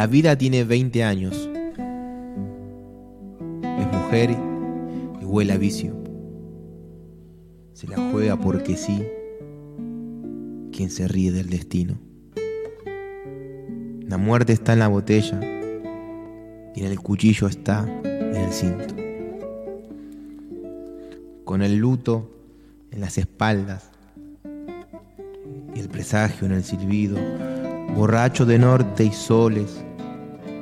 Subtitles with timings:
[0.00, 1.50] La vida tiene 20 años.
[3.62, 4.30] Es mujer
[5.20, 5.94] y huele a vicio.
[7.74, 9.06] Se la juega porque sí.
[10.72, 11.98] Quien se ríe del destino.
[14.08, 15.38] La muerte está en la botella
[16.74, 18.94] y en el cuchillo está en el cinto.
[21.44, 22.30] Con el luto
[22.90, 23.90] en las espaldas
[25.74, 27.18] y el presagio en el silbido,
[27.94, 29.84] borracho de norte y soles,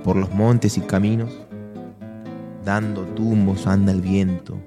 [0.09, 1.39] por los montes y caminos,
[2.64, 4.59] dando tumbos anda el viento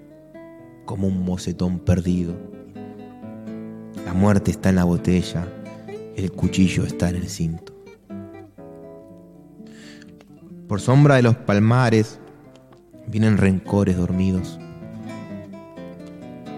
[0.86, 2.36] como un mocetón perdido.
[4.06, 5.48] La muerte está en la botella,
[6.16, 7.74] el cuchillo está en el cinto.
[10.68, 12.20] Por sombra de los palmares
[13.08, 14.60] vienen rencores dormidos.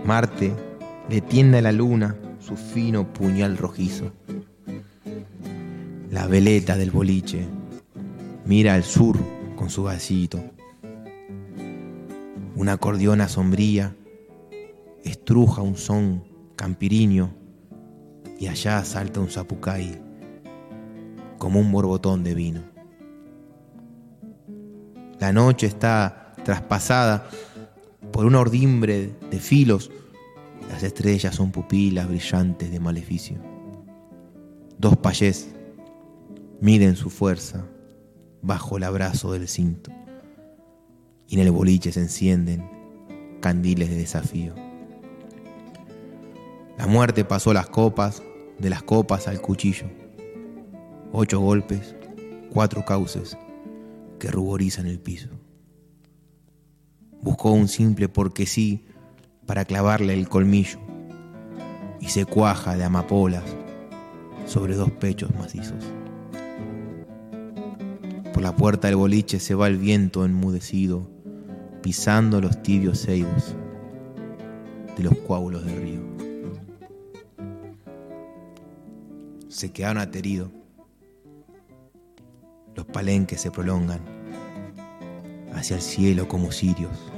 [0.03, 0.51] Marte
[1.07, 4.11] le tiende a la luna su fino puñal rojizo.
[6.11, 7.47] La veleta del boliche
[8.45, 9.17] mira al sur
[9.55, 10.39] con su vasito.
[12.55, 13.95] Una acordeona sombría
[15.03, 16.23] estruja un son
[16.55, 17.33] campiriño
[18.39, 19.99] y allá salta un zapucay
[21.37, 22.61] como un borbotón de vino.
[25.19, 27.29] La noche está traspasada
[28.11, 29.91] por una ordimbre de filos.
[30.69, 33.37] Las estrellas son pupilas brillantes de maleficio.
[34.77, 35.53] Dos payés
[36.59, 37.65] miden su fuerza
[38.43, 39.91] bajo el abrazo del cinto.
[41.27, 42.69] Y en el boliche se encienden
[43.41, 44.53] candiles de desafío.
[46.77, 48.21] La muerte pasó las copas,
[48.59, 49.87] de las copas al cuchillo.
[51.11, 51.95] Ocho golpes,
[52.51, 53.37] cuatro cauces
[54.19, 55.29] que ruborizan el piso.
[57.21, 58.85] Buscó un simple porque sí
[59.45, 60.79] para clavarle el colmillo
[62.01, 63.43] y se cuaja de amapolas
[64.45, 65.83] sobre dos pechos macizos.
[68.33, 71.07] Por la puerta del boliche se va el viento enmudecido,
[71.83, 73.55] pisando los tibios ceibos
[74.97, 76.01] de los coágulos del río.
[79.49, 80.49] Se quedaron ateridos.
[82.75, 83.99] Los palenques se prolongan
[85.53, 87.11] hacia el cielo como cirios.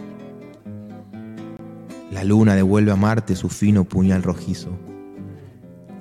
[2.11, 4.77] La luna devuelve a Marte su fino puñal rojizo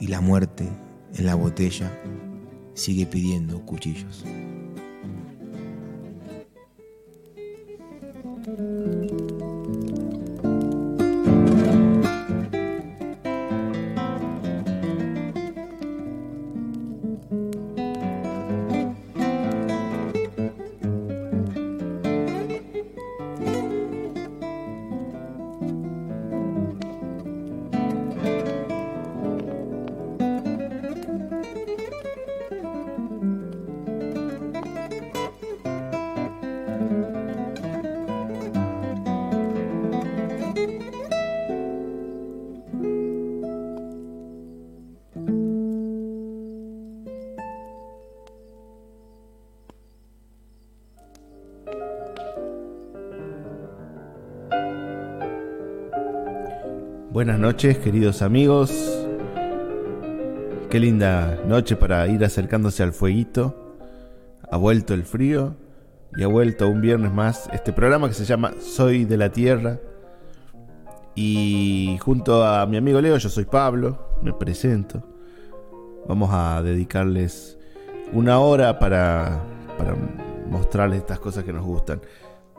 [0.00, 0.69] y la muerte
[1.14, 1.96] en la botella
[2.75, 4.25] sigue pidiendo cuchillos.
[57.55, 58.73] Noches, queridos amigos.
[60.71, 63.77] Qué linda noche para ir acercándose al fueguito.
[64.51, 65.55] Ha vuelto el frío
[66.17, 69.79] y ha vuelto un viernes más este programa que se llama Soy de la Tierra.
[71.15, 75.05] Y junto a mi amigo Leo, yo soy Pablo, me presento.
[76.09, 77.56] Vamos a dedicarles
[78.12, 79.45] una hora para,
[79.79, 79.95] para
[80.51, 82.01] mostrarles estas cosas que nos gustan.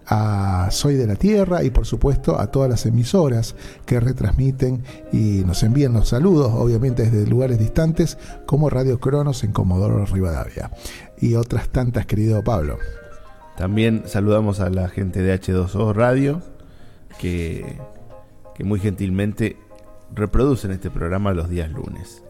[0.07, 3.55] a Soy de la Tierra y por supuesto a todas las emisoras
[3.87, 9.53] que retransmiten y nos envían los saludos, obviamente desde lugares distantes, como Radio Cronos en
[9.53, 10.71] Comodoro Rivadavia
[11.19, 12.79] y otras tantas, querido Pablo.
[13.57, 16.43] También saludamos a la gente de H2O Radio,
[17.19, 17.79] que,
[18.55, 19.57] que muy gentilmente
[20.15, 22.23] reproducen este programa los días lunes.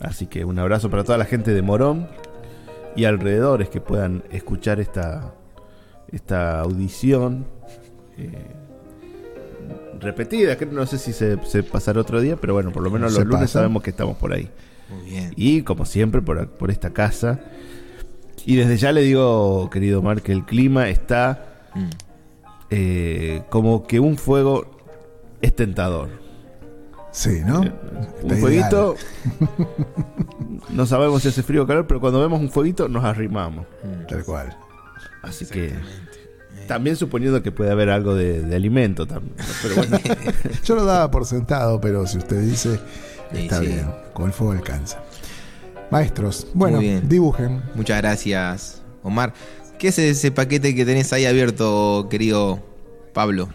[0.00, 2.08] Así que un abrazo para toda la gente de Morón
[2.96, 5.34] y alrededores que puedan escuchar esta,
[6.10, 7.46] esta audición
[8.16, 8.54] eh,
[10.00, 13.12] repetida, que no sé si se, se, pasará otro día, pero bueno, por lo menos
[13.12, 13.60] los lunes pasa.
[13.60, 14.48] sabemos que estamos por ahí.
[14.90, 15.32] Muy bien.
[15.36, 17.40] Y como siempre, por, por, esta casa.
[18.46, 21.88] Y desde ya le digo, querido Mar, que el clima está mm.
[22.70, 24.77] eh, como que un fuego
[25.42, 26.08] es tentador.
[27.10, 27.64] Sí, ¿no?
[27.64, 27.72] Eh,
[28.22, 28.96] un fueguito.
[30.70, 33.66] no sabemos si hace frío o calor, pero cuando vemos un fueguito nos arrimamos.
[33.82, 34.06] Mm.
[34.06, 34.56] Tal cual.
[35.22, 35.72] Así que
[36.66, 39.34] también suponiendo que puede haber algo de, de alimento también.
[39.62, 39.98] Pero bueno.
[40.64, 42.78] Yo lo daba por sentado, pero si usted dice,
[43.32, 43.86] está sí, bien.
[44.12, 45.02] Con el fuego alcanza.
[45.90, 47.62] Maestros, bueno, dibujen.
[47.74, 49.32] Muchas gracias, Omar.
[49.78, 52.62] ¿Qué es ese paquete que tenés ahí abierto, querido
[53.14, 53.48] Pablo?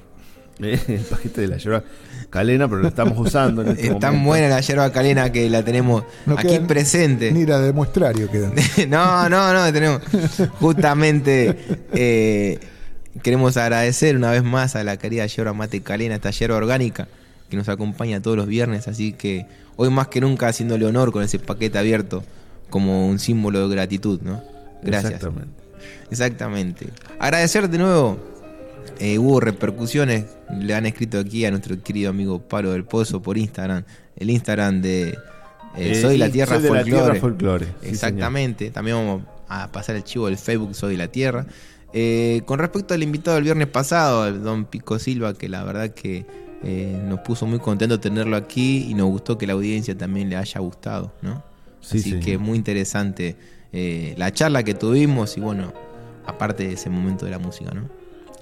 [0.87, 1.83] el paquete de la yerba
[2.29, 3.61] calena, pero lo estamos usando.
[3.61, 4.27] En este es tan momento.
[4.27, 7.31] buena la yerba calena que la tenemos no aquí presente.
[7.31, 8.53] Ni la de muestrario quedan.
[8.89, 10.01] no, no, no, tenemos
[10.59, 11.57] justamente.
[11.93, 12.59] Eh,
[13.21, 17.07] queremos agradecer una vez más a la querida yerba mate calena, esta yerba orgánica
[17.49, 18.87] que nos acompaña todos los viernes.
[18.87, 19.45] Así que
[19.75, 22.23] hoy más que nunca haciéndole honor con ese paquete abierto
[22.69, 24.43] como un símbolo de gratitud, ¿no?
[24.81, 25.13] Gracias.
[25.13, 25.63] Exactamente.
[26.09, 26.87] Exactamente.
[27.19, 28.32] Agradecer de nuevo
[28.99, 30.25] eh, hubo repercusiones,
[30.59, 33.83] le han escrito aquí a nuestro querido amigo Pablo del Pozo por Instagram,
[34.15, 35.17] el Instagram de eh,
[35.75, 36.83] Eh, Soy la Tierra Soy de la.
[36.83, 41.45] Tierra Folklore, sí, Exactamente, también vamos a pasar el chivo del Facebook Soy la Tierra.
[41.93, 45.91] Eh, con respecto al invitado del viernes pasado, el don Pico Silva, que la verdad
[45.91, 46.25] que
[46.63, 50.35] eh, nos puso muy contento tenerlo aquí y nos gustó que la audiencia también le
[50.37, 51.43] haya gustado, ¿no?
[51.81, 52.25] Sí, Así señor.
[52.25, 53.35] que muy interesante
[53.73, 55.73] eh, la charla que tuvimos y bueno,
[56.25, 57.89] aparte de ese momento de la música, ¿no?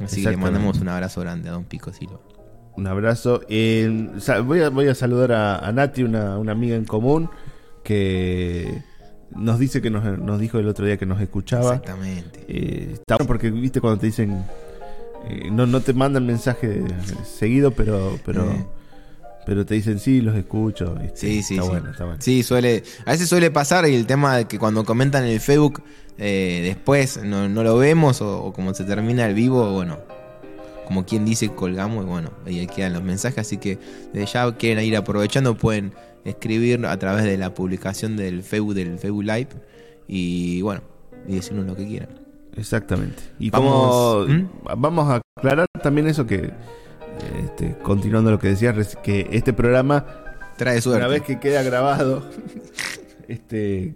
[0.06, 2.20] Así que le mandamos un abrazo grande a don Pico Silva.
[2.78, 3.42] Un abrazo.
[3.50, 4.10] Eh,
[4.46, 7.30] voy, a, voy a saludar a, a Nati, una, una amiga en común,
[7.84, 8.82] que
[9.36, 11.76] nos dice que nos, nos dijo el otro día que nos escuchaba.
[11.76, 12.46] Exactamente.
[12.48, 14.44] Eh, está bueno porque, viste, cuando te dicen.
[15.28, 16.84] eh, no, no te mandan mensaje
[17.26, 18.66] seguido, pero pero Eh.
[19.46, 20.96] pero te dicen sí, los escucho.
[20.96, 21.18] ¿viste?
[21.18, 21.70] Sí, sí, está sí.
[21.70, 22.22] bueno, está bueno.
[22.22, 25.40] Sí, suele, a veces suele pasar y el tema de que cuando comentan en el
[25.40, 25.84] Facebook
[26.22, 29.98] eh, después no, no lo vemos o, o como se termina el vivo, bueno,
[30.86, 33.80] como quien dice colgamos y bueno, ahí quedan los mensajes, así que
[34.14, 39.00] desde ya quieren ir aprovechando, pueden escribir a través de la publicación del Facebook, del
[39.00, 39.48] Facebook Live
[40.08, 40.82] y bueno,
[41.28, 42.10] y decirnos lo que quieran.
[42.56, 43.24] Exactamente.
[43.40, 44.50] Y Vamos- como ¿Mm?
[44.80, 46.52] vamos a aclarar también eso que
[47.46, 50.06] este, continuando lo que decías que este programa
[50.58, 51.00] Trae suerte.
[51.00, 52.24] una vez que queda grabado
[53.28, 53.96] este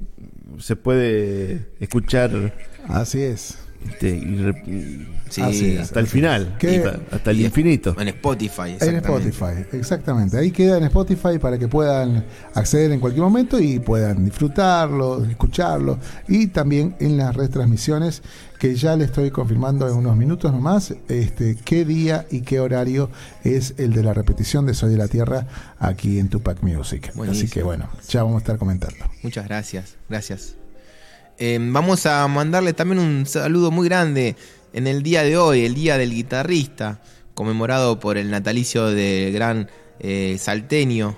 [0.60, 2.54] se puede escuchar
[2.88, 3.56] Así es.
[3.90, 5.82] este, y re- Sí, Así es.
[5.82, 7.96] hasta el final, hasta, hasta el infinito.
[8.00, 9.30] En Spotify, En exactamente.
[9.30, 10.38] Spotify, exactamente.
[10.38, 15.98] Ahí queda en Spotify para que puedan acceder en cualquier momento y puedan disfrutarlo, escucharlo.
[16.28, 18.22] Y también en las retransmisiones,
[18.66, 23.12] que ya le estoy confirmando en unos minutos nomás, este, qué día y qué horario
[23.44, 25.46] es el de la repetición de Soy de la Tierra
[25.78, 27.12] aquí en Tupac Music.
[27.30, 29.06] Así que bueno, ya vamos a estar comentando.
[29.22, 30.56] Muchas gracias, gracias.
[31.38, 34.36] Eh, vamos a mandarle también un saludo muy grande
[34.74, 37.02] en el día de hoy, el Día del Guitarrista,
[37.36, 39.70] conmemorado por el natalicio del gran
[40.00, 41.16] eh, salteño,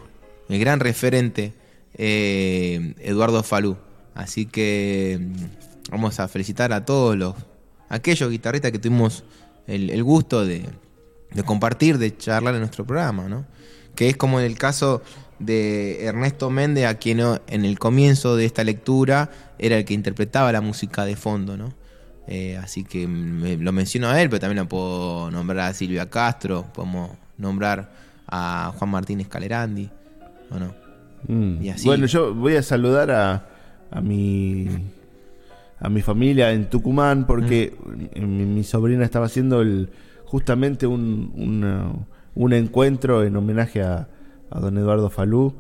[0.50, 1.54] el gran referente
[1.94, 3.78] eh, Eduardo Falú.
[4.16, 5.57] Así que mm,
[5.90, 7.36] vamos a felicitar a todos los
[7.90, 9.24] aquellos guitarristas que tuvimos
[9.68, 10.66] el, el gusto de,
[11.34, 13.46] de compartir, de charlar en nuestro programa, ¿no?
[13.96, 15.02] que es como en el caso
[15.40, 20.52] de Ernesto Méndez, a quien en el comienzo de esta lectura era el que interpretaba
[20.52, 21.74] la música de fondo, ¿no?
[22.28, 26.10] Eh, así que me- lo menciono a él, pero también lo puedo nombrar a Silvia
[26.10, 27.90] Castro, podemos nombrar
[28.28, 29.90] a Juan Martínez Calerandi,
[30.52, 30.76] ¿o no?
[31.28, 31.64] Mm.
[31.64, 31.86] Y así.
[31.86, 33.48] Bueno, yo voy a saludar a,
[33.90, 34.68] a mi
[35.80, 37.74] a mi familia en Tucumán porque
[38.16, 38.38] Mm.
[38.38, 39.90] mi, mi sobrina estaba haciendo el
[40.26, 41.92] justamente un, una-
[42.36, 44.08] un encuentro en homenaje a,
[44.50, 45.54] a don Eduardo Falú.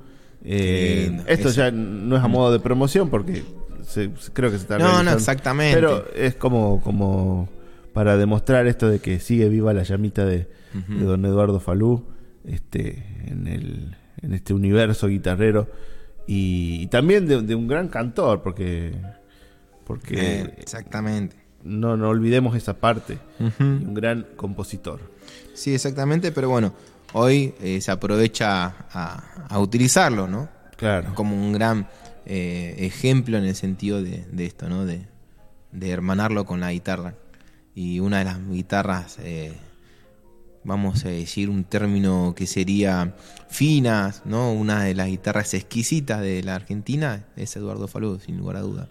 [0.43, 1.57] Eh, esto eso.
[1.57, 3.43] ya no es a modo de promoción porque
[3.83, 5.75] se- creo que se está No, no, exactamente.
[5.75, 7.49] Pero es como, como
[7.93, 12.03] para demostrar esto de que sigue viva la llamita de, de don Eduardo Falú
[12.45, 15.67] este, en, el, en este universo guitarrero
[16.27, 18.93] y, y también de, de un gran cantor porque,
[19.87, 21.35] porque Eh, exactamente.
[21.63, 23.17] no, no olvidemos esa parte
[23.59, 24.99] un gran compositor.
[25.53, 26.73] Sí, exactamente, pero bueno,
[27.13, 30.49] hoy eh, se aprovecha a, a utilizarlo, ¿no?
[30.75, 31.15] Claro.
[31.15, 31.87] Como un gran
[32.25, 34.85] eh, ejemplo en el sentido de, de esto, ¿no?
[34.85, 35.07] De,
[35.71, 37.15] de hermanarlo con la guitarra.
[37.73, 39.53] Y una de las guitarras, eh,
[40.63, 43.15] vamos a decir un término que sería
[43.49, 44.51] finas, ¿no?
[44.51, 48.89] Una de las guitarras exquisitas de la Argentina es Eduardo Falú, sin lugar a duda.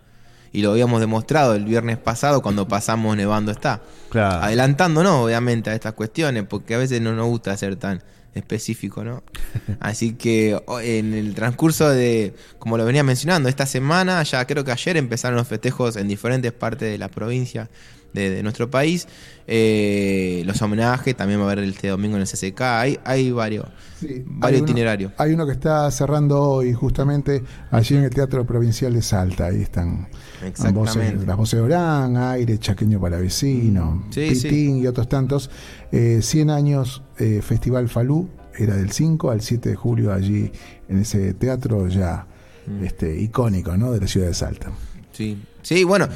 [0.56, 3.82] Y lo habíamos demostrado el viernes pasado cuando pasamos Nevando está.
[4.08, 4.42] Claro.
[4.42, 9.22] Adelantándonos, obviamente, a estas cuestiones, porque a veces no nos gusta ser tan específico, ¿no?
[9.80, 14.72] Así que en el transcurso de, como lo venía mencionando, esta semana, ya creo que
[14.72, 17.68] ayer empezaron los festejos en diferentes partes de la provincia
[18.14, 19.06] de, de nuestro país.
[19.46, 23.66] Eh, los homenajes, también va a haber este domingo en el CCK, hay, hay varios,
[24.00, 25.12] Sí, varios itinerarios.
[25.18, 29.46] Hay uno que está cerrando hoy, justamente allí en el Teatro Provincial de Salta.
[29.46, 30.08] Ahí están
[30.44, 30.78] Exactamente.
[31.14, 35.50] voces, las voces de Orán, Aire, Chaqueño para Vecino, Sí, Pitín y otros tantos.
[35.92, 38.28] Eh, 100 años eh, Festival Falú,
[38.58, 40.50] era del 5 al 7 de julio allí
[40.88, 42.26] en ese teatro ya
[42.66, 42.84] Mm.
[42.84, 43.92] este, icónico ¿no?
[43.92, 44.72] de la ciudad de Salta.
[45.12, 46.08] Sí, sí, bueno,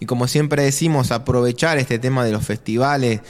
[0.00, 3.20] y como siempre decimos, aprovechar este tema de los festivales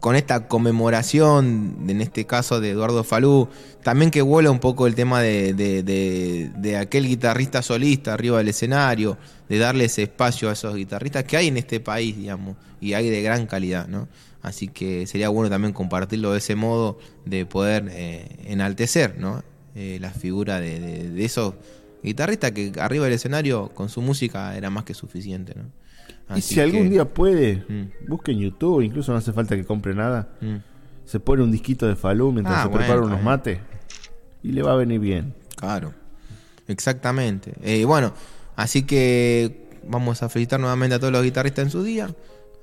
[0.00, 3.48] con esta conmemoración, en este caso de Eduardo Falú,
[3.82, 8.38] también que vuela un poco el tema de, de- de- de aquel guitarrista solista arriba
[8.38, 12.56] del escenario, de darle ese espacio a esos guitarristas que hay en este país, digamos,
[12.80, 14.08] y hay de gran calidad, ¿no?
[14.42, 19.42] Así que sería bueno también compartirlo de ese modo, de poder eh, enaltecer, ¿no?
[19.74, 21.54] Eh, la figura de, esos
[22.02, 26.36] guitarristas que arriba del escenario con su música era más que suficiente, ¿no?
[26.36, 28.08] Y si algún día puede, Mm.
[28.08, 30.28] busque en YouTube, incluso no hace falta que compre nada.
[30.40, 30.56] Mm,
[31.04, 33.58] Se pone un disquito de Falú mientras Ah, se bueno, prepara unos mates
[34.42, 35.34] y le va a venir bien.
[35.56, 35.92] claro,
[36.68, 37.54] exactamente.
[37.62, 38.12] Eh, bueno,
[38.56, 42.08] así que vamos a felicitar nuevamente a todos los guitarristas en su día.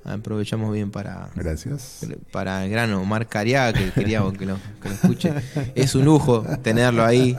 [0.02, 2.00] Aprovechamos bien para, Gracias.
[2.32, 5.34] para el gran Omar Cariaga, que queríamos que lo, que lo escuche.
[5.74, 7.36] Es un lujo tenerlo ahí.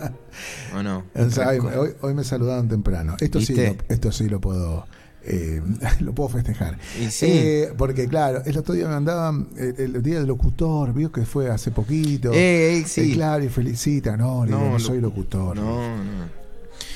[0.76, 1.04] ¿O no?
[1.16, 3.16] O sea, hoy, hoy- me saludaron temprano.
[3.20, 4.86] Esto sí, lo, esto sí lo puedo
[5.24, 5.62] eh,
[6.00, 6.78] lo puedo festejar.
[7.10, 7.26] Sí.
[7.30, 11.26] Eh, porque claro, el otro día me mandaban el, el día del locutor, vio que
[11.26, 12.32] fue hace poquito.
[12.34, 13.14] Eh, sí.
[13.14, 15.56] Claro, y felicita, no, digo, no, soy locu- locutor.
[15.56, 16.42] No, no.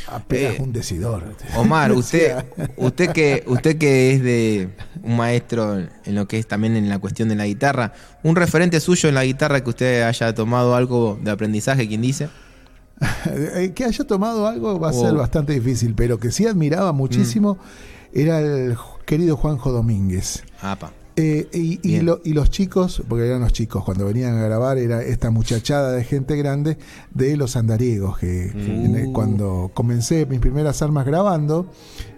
[0.08, 1.24] Apenas un decidor.
[1.58, 2.36] Omar, usted,
[2.78, 4.70] usted que, usted que es de
[5.02, 8.80] un maestro en lo que es también en la cuestión de la guitarra, un referente
[8.80, 12.30] suyo en la guitarra que usted haya tomado algo de aprendizaje, ¿quién dice?
[13.76, 15.02] Que haya tomado algo va a Oh.
[15.06, 17.95] ser bastante difícil, pero que sí admiraba muchísimo Mm.
[18.16, 20.44] Era el querido Juanjo Domínguez.
[20.62, 20.92] Apa.
[21.18, 22.06] Eh, y, y Bien.
[22.08, 25.92] lo- y los chicos, porque eran los chicos, cuando venían a grabar, era esta muchachada
[25.94, 26.78] de gente grande
[27.14, 29.14] de los andariegos, que en Uh.
[29.14, 31.68] cuando comencé mis primeras armas grabando,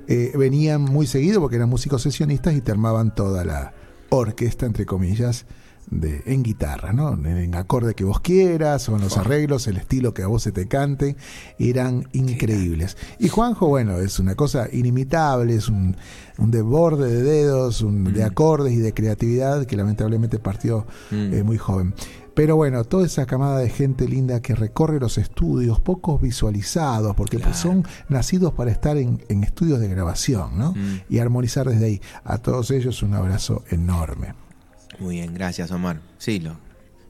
[0.07, 3.73] eh, venían muy seguido porque eran músicos sesionistas y te armaban toda la
[4.09, 5.45] orquesta, entre comillas,
[5.89, 7.13] de, en guitarra, ¿no?
[7.13, 10.51] En, acorde que vos quieras, o en los arreglos, el estilo que a vos se
[10.51, 11.15] te cante,
[11.59, 12.97] eran increíbles.
[13.19, 15.95] Y Juanjo, bueno, es una cosa inimitable, es un,
[16.37, 21.33] un desborde de dedos, un, de acordes y de creatividad que lamentablemente partió Mm.
[21.33, 21.93] eh, muy joven.
[22.33, 27.39] Pero bueno, toda esa camada de gente linda que recorre los estudios, pocos visualizados, porque
[27.39, 30.73] pues, son nacidos para estar en, en estudios de grabación, ¿no?
[30.73, 31.01] Mm.
[31.09, 32.01] Y armonizar desde ahí.
[32.23, 34.35] A todos ellos un abrazo enorme.
[34.99, 35.99] Muy bien, gracias Omar.
[36.17, 36.57] Sí, lo,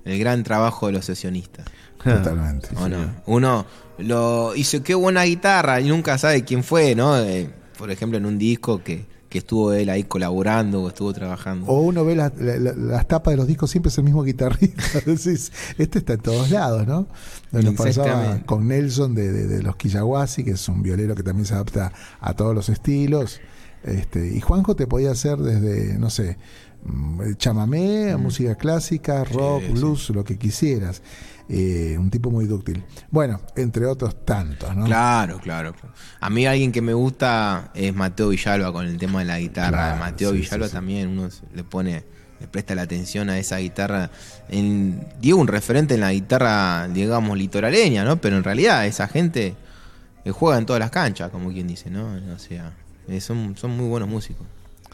[0.06, 1.66] el gran trabajo de los sesionistas.
[2.04, 2.70] Totalmente.
[2.76, 3.16] ¿O no?
[3.26, 3.66] Uno
[4.00, 7.18] lo hizo, qué buena guitarra y nunca sabe quién fue, ¿no?
[7.20, 11.66] Eh, por ejemplo, en un disco que, que estuvo él ahí colaborando o estuvo trabajando.
[11.68, 14.24] O uno ve la- la- la- las tapas de los discos, siempre es el mismo
[14.24, 14.84] guitarrista.
[15.06, 17.08] Decís, este está en todos lados, ¿no?
[17.52, 21.46] Nos pasaba con Nelson de, de- de los Quillaguasi, que es un violero que también
[21.46, 23.42] se adapta a todos los estilos.
[23.84, 26.38] Este, y Juanjo te podía hacer desde, no sé,
[26.84, 31.02] mm, chamamé, música clásica, rock, blues, lo que quisieras.
[31.50, 32.84] Eh, un tipo muy dúctil.
[33.10, 34.86] Bueno, entre otros tantos, ¿no?
[34.86, 35.74] Claro, claro.
[36.20, 39.70] A mí alguien que me gusta es Mateo Villalba con el tema de la guitarra.
[39.70, 40.76] Claro, Mateo sí, Villalba sí, sí.
[40.76, 42.04] también uno le pone,
[42.42, 44.12] le presta la atención a esa guitarra.
[44.50, 48.18] En, Diego un referente en la guitarra, digamos, litoraleña, ¿no?
[48.20, 49.56] Pero en realidad esa gente
[50.26, 52.14] eh, juega en todas las canchas, como quien dice, ¿no?
[52.36, 52.74] O sea,
[53.08, 54.46] eh, son, son muy buenos músicos.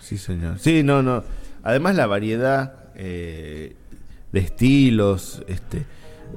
[0.04, 0.60] Sí, señor.
[0.60, 1.24] Sí, no, no.
[1.64, 3.76] Además la variedad eh,
[4.32, 5.86] de estilos, este,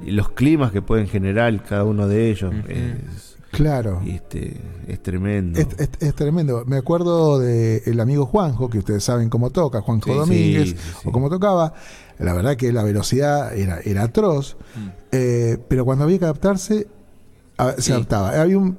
[0.05, 4.01] y los climas que pueden generar cada uno de ellos es, Claro.
[4.05, 4.57] este,
[4.87, 5.59] es tremendo.
[5.59, 6.63] Es, es- es tremendo.
[6.65, 10.91] Me acuerdo del amigo Juanjo, que ustedes saben cómo toca, Juanjo Sí, Domínguez, sí, sí,
[11.01, 11.09] sí.
[11.09, 11.73] o cómo tocaba.
[12.19, 14.57] La verdad que la velocidad era, era atroz,
[15.11, 16.87] eh, pero cuando había que adaptarse,
[17.57, 17.91] a- se Sí.
[17.91, 18.29] adaptaba.
[18.39, 18.75] Había un,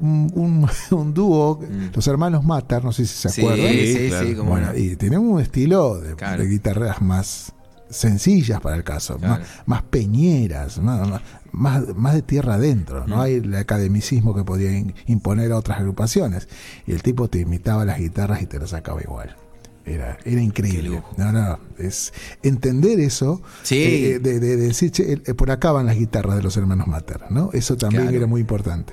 [0.91, 1.61] un, dúo,
[1.95, 3.69] los hermanos Matar, no sé si se acuerdan.
[3.73, 4.37] sí, sí, claro.
[4.37, 4.79] cómo Bueno, no.
[4.79, 6.43] y tenían un estilo de, Claro.
[6.43, 7.53] de guitarras más
[7.91, 9.41] sencillas para el caso, Claro.
[9.41, 11.21] más, más peñeras, más,
[11.53, 13.07] más, más de tierra adentro.
[13.07, 16.49] No hay el academicismo que podía in- imponer a otras agrupaciones.
[16.87, 19.37] Y el tipo te imitaba las guitarras y te las sacaba igual.
[19.89, 21.03] Era, era increíble.
[21.17, 23.83] No, no, es entender eso, Sí.
[23.83, 26.87] eh, de, de- de decir, che, eh, por acá van las guitarras de los hermanos
[26.87, 27.51] Mater, ¿no?
[27.53, 28.17] Eso también Claro.
[28.17, 28.93] era muy importante.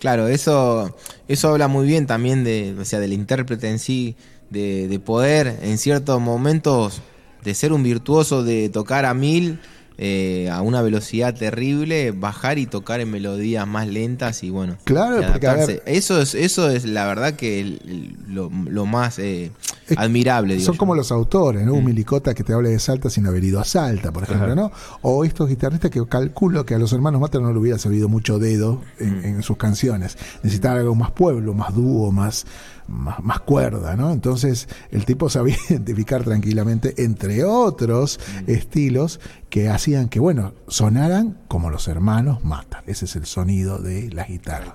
[0.00, 0.94] Claro, eso,
[1.28, 4.16] eso habla muy bien también de, o sea, del intérprete en sí,
[4.50, 7.00] de, de poder en ciertos momentos
[7.42, 9.60] de ser un virtuoso, de tocar a mil,
[9.96, 14.76] eh, a una velocidad terrible, bajar y tocar en melodías más lentas y bueno.
[14.84, 18.86] Claro, y porque, ver- eso es, eso es la verdad que el- el- lo, lo
[18.86, 19.52] más eh,
[19.88, 20.54] Es- admirable.
[20.54, 20.78] digo Son yo.
[20.78, 21.74] como los autores, ¿no?
[21.74, 24.72] Un milicota que te hable de Salta sin haber ido a Salta, por ejemplo, ¿no?
[25.02, 28.38] O estos guitarristas que calculo que a los hermanos Mater no le hubiera servido mucho
[28.40, 30.18] dedo en, en sus canciones.
[30.42, 32.46] Necesitaban algo más pueblo, más dúo, más,
[32.88, 34.12] más, más cuerda, ¿no?
[34.12, 39.20] Entonces el tipo sabía identificar tranquilamente, entre otros estilos,
[39.50, 42.80] que hacían que, bueno, sonaran como los hermanos Mater.
[42.86, 44.74] Ese es el sonido de las guitarras.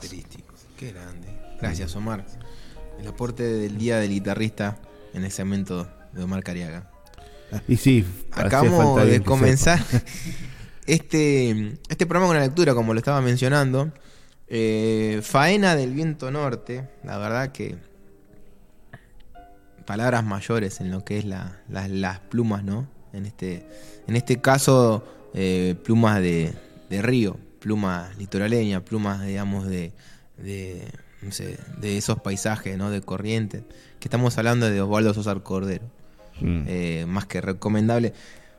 [0.78, 1.28] Qué grande.
[1.60, 2.26] Gracias, Omar.
[3.00, 4.78] El aporte del día del guitarrista
[5.14, 6.90] en el segmento de Omar Cariaga.
[7.68, 9.80] y sí, Acabamos de comenzar
[10.86, 13.92] este, este programa con una lectura, como lo estaba mencionando.
[14.48, 16.90] Eh, Faena del viento norte.
[17.04, 17.78] La verdad que.
[19.90, 22.88] Palabras mayores en lo que es la- la- las plumas, ¿no?
[23.12, 23.66] En este,
[24.08, 26.54] en este caso, eh, plumas de,
[26.92, 29.92] de río, plumas litoraleñas, plumas, digamos, de,
[30.38, 30.88] de,
[31.24, 32.92] no sé, de esos paisajes, ¿no?
[32.92, 33.64] De corrientes.
[34.00, 35.86] Que estamos hablando de Osvaldo Sosa Cordero.
[36.40, 36.64] Mm.
[36.68, 38.14] eh, más que recomendable.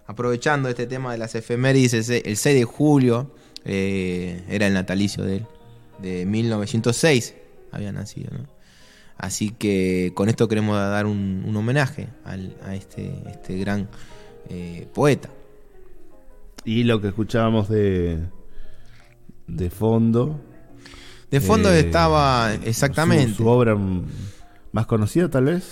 [0.08, 3.32] Aprovechando este tema de las efemérides, el el 6 de julio
[3.64, 5.46] eh, era el natalicio de él,
[6.02, 7.34] de 1906
[7.72, 8.46] había nacido, ¿no?
[9.20, 13.86] Así que con esto queremos dar un, un homenaje al- a este, este gran
[14.48, 15.28] eh, poeta.
[16.64, 18.18] Y lo que escuchábamos de,
[19.46, 20.40] de fondo.
[21.30, 23.34] De fondo eh, estaba su- exactamente.
[23.34, 24.06] Su, obra mm,
[24.72, 25.64] más conocida, tal vez.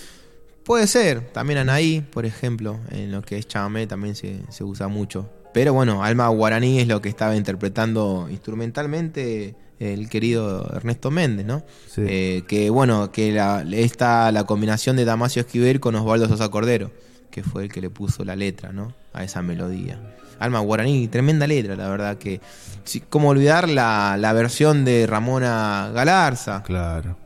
[0.65, 4.89] Puede ser, también Anaí, por ejemplo, en lo que es chamamé también se, se usa
[4.89, 5.31] mucho.
[5.55, 11.63] Pero bueno, Alma Guaraní es lo que estaba interpretando instrumentalmente el querido Ernesto Méndez, ¿no?
[11.87, 12.03] Sí.
[12.07, 16.91] Eh, que bueno, que la, está la combinación de Damasio Esquivel con Osvaldo Sosa Cordero,
[17.31, 18.93] que fue el que le puso la letra, ¿no?
[19.13, 19.99] A esa melodía.
[20.41, 22.41] Alma Guaraní, tremenda letra, la verdad que...
[22.85, 26.63] sí, ¿Cómo olvidar la, la versión de Ramona Galarza?
[26.63, 27.17] Claro.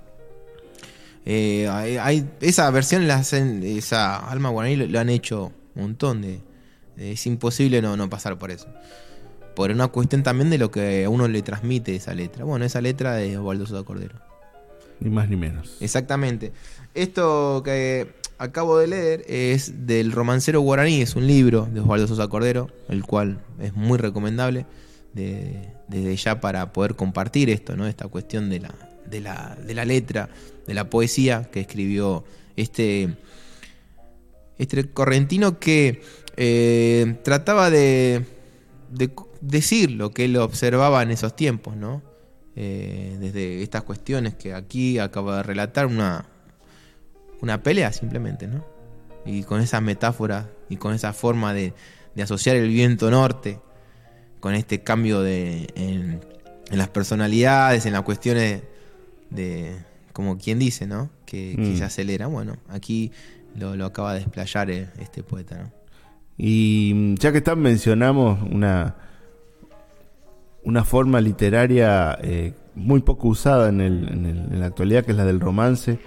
[1.25, 5.83] Eh, hay, hay- esa versión la hacen, esa alma guaraní lo, lo han hecho un
[5.83, 6.41] montón de-
[6.97, 8.67] es imposible no, no pasar por eso.
[9.55, 12.45] Por una cuestión también de lo que a uno le transmite esa letra.
[12.45, 14.15] Bueno, esa letra de Osvaldo Sosa Cordero.
[15.01, 15.77] Ni más ni menos.
[15.81, 16.53] Exactamente.
[16.95, 22.29] Esto que acabo de leer es del romancero guaraní, es un libro de Osvaldo Sosa
[22.29, 24.67] Cordero, el cual es muy recomendable
[25.13, 27.87] de- desde ya para poder compartir esto, ¿no?
[27.87, 28.75] Esta cuestión de la,
[29.11, 30.29] de la, de la letra,
[30.67, 32.25] de la poesía que escribió
[32.57, 33.15] este,
[34.59, 36.03] este correntino que
[36.37, 38.25] eh, trataba de,
[38.91, 39.11] de
[39.43, 42.01] decir lo que él observaba en esos tiempos, ¿no?
[42.57, 46.25] Eh, desde estas cuestiones que aquí acaba de relatar una,
[47.41, 48.65] una pelea simplemente, ¿no?
[49.27, 51.75] Y con esas metáforas y con esa forma de,
[52.15, 53.61] de asociar el viento norte
[54.41, 56.21] con este cambio de, en,
[56.71, 58.63] en las personalidades, en las cuestiones
[59.31, 59.77] de,
[60.13, 61.11] como quien dice, ¿no?
[61.27, 61.77] Que, que Mm.
[61.79, 62.27] se acelera.
[62.27, 63.13] Bueno, aquí
[63.57, 65.71] lo, lo acaba de desplayar eh, este poeta, ¿no?
[66.37, 68.97] Y mm, ya que están, mencionamos una,
[70.65, 75.11] una forma literaria eh, muy poco usada en, el- en el- en la actualidad, que
[75.13, 75.99] es la del romance.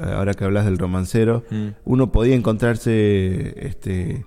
[0.00, 1.68] ahora que hablas del romancero, Mm.
[1.84, 4.24] uno podía encontrarse este,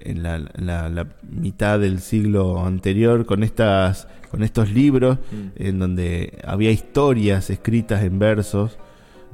[0.00, 5.46] en la, la- la mitad del siglo anterior con estas con estos libros Mm.
[5.56, 8.78] en donde había historias escritas en versos,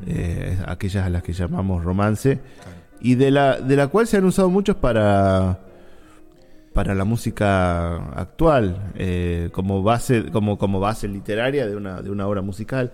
[0.07, 2.39] eh, aquellas a las que llamamos romance,
[3.01, 5.59] y de la, de la cual se han usado muchos para
[6.77, 12.29] para la música actual eh, como base como como base literaria de una de una
[12.29, 12.93] obra musical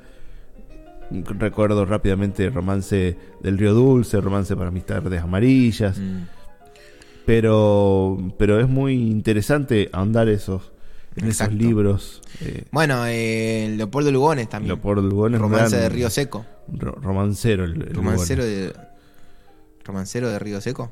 [1.11, 6.23] recuerdo rápidamente romance del río dulce romance para mis tardes amarillas Mm.
[7.27, 10.73] pero pero es muy interesante ahondar esos
[11.17, 11.55] en Exacto.
[11.55, 14.69] esos libros eh, Bueno, eh, Leopoldo Lugones también.
[14.69, 16.47] Leopoldo Lugones Romance gran de Río Seco.
[16.73, 18.73] ro- romancero el, el Romancero Lugones.
[18.75, 18.81] de.
[19.85, 20.91] ¿Romancero de Río Seco?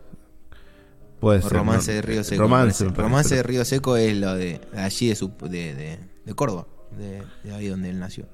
[1.21, 1.95] Puede ser romance ¿no?
[1.97, 2.43] de Río Seco.
[2.43, 3.03] romance, parece.
[3.03, 6.67] romance de Río Seco es lo de, allí de, su, de, de, de Córdoba,
[6.99, 8.27] de, de ahí donde él nació.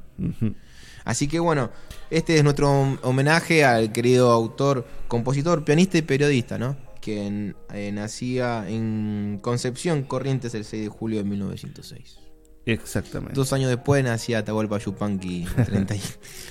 [1.05, 1.71] Así que bueno,
[2.11, 6.77] este es nuestro hom- homenaje al querido autor, compositor, pianista y periodista, ¿no?
[7.01, 12.19] Que eh, nacía en Concepción, Corrientes, el 6 de julio de 1906.
[12.65, 16.01] exactamente Dos años después nacía Atahualpa Yupanqui, 30 y-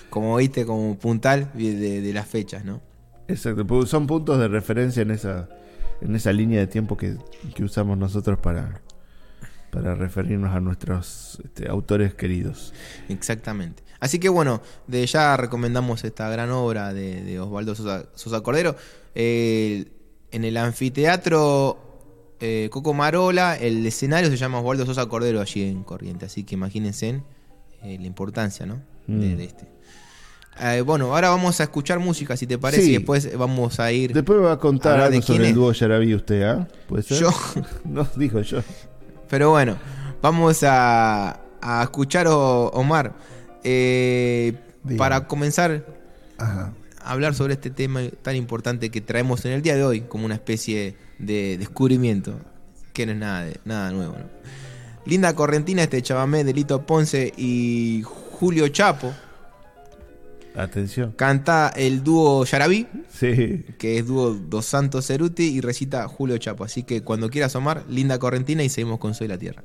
[0.09, 2.81] como viste, como puntal de, las fechas, ¿no?
[3.27, 5.49] Exacto, son puntos de referencia en esa
[6.01, 7.17] en esa línea de tiempo que,
[7.53, 8.81] que usamos nosotros para
[9.71, 12.73] para referirnos a nuestros este, autores queridos.
[13.09, 13.83] Exactamente.
[13.99, 18.77] Así que bueno, de ya recomendamos esta gran obra de, de Osvaldo Sosa, Sosa Cordero.
[19.15, 19.85] Eh,
[20.31, 21.77] en el anfiteatro
[22.39, 26.25] eh, Coco Marola, el escenario se llama Osvaldo Sosa Cordero allí en Corriente.
[26.25, 27.21] Así que imagínense
[27.83, 28.75] eh, la importancia, ¿no?
[29.07, 29.37] De, Mm.
[29.37, 29.67] de este.
[30.61, 32.89] Eh, bueno, ahora vamos a escuchar música, si te parece, Sí.
[32.91, 34.13] y después vamos a ir.
[34.13, 36.67] Después va a contar Hablar de algo sobre quién el dúo Yaraví usted, ¿ah?
[36.87, 37.19] ¿Puede ser?
[37.19, 37.29] Yo.
[37.83, 38.59] no, dijo yo.
[39.29, 39.77] Pero bueno,
[40.21, 43.13] vamos a, a escuchar o- Omar.
[43.63, 44.53] Eh,
[44.97, 45.83] para comenzar
[46.37, 46.71] Ajá.
[47.01, 50.25] a hablar sobre este tema tan importante que traemos en el día de hoy como
[50.25, 52.35] una especie de descubrimiento,
[52.93, 54.13] que no es nada, de, nada nuevo.
[54.13, 54.25] ¿no?
[55.05, 59.11] Linda Correntina, este chabamé de Lito Ponce y Julio Chapo.
[60.57, 61.11] Atención.
[61.17, 63.65] Canta el dúo Yarabí, Sí.
[63.77, 66.63] que es dúo Dos Santos Ceruti, y recita Julio Chapo.
[66.63, 69.63] Así que cuando quieras, Omar, Linda Correntina y seguimos con Soy la Tierra.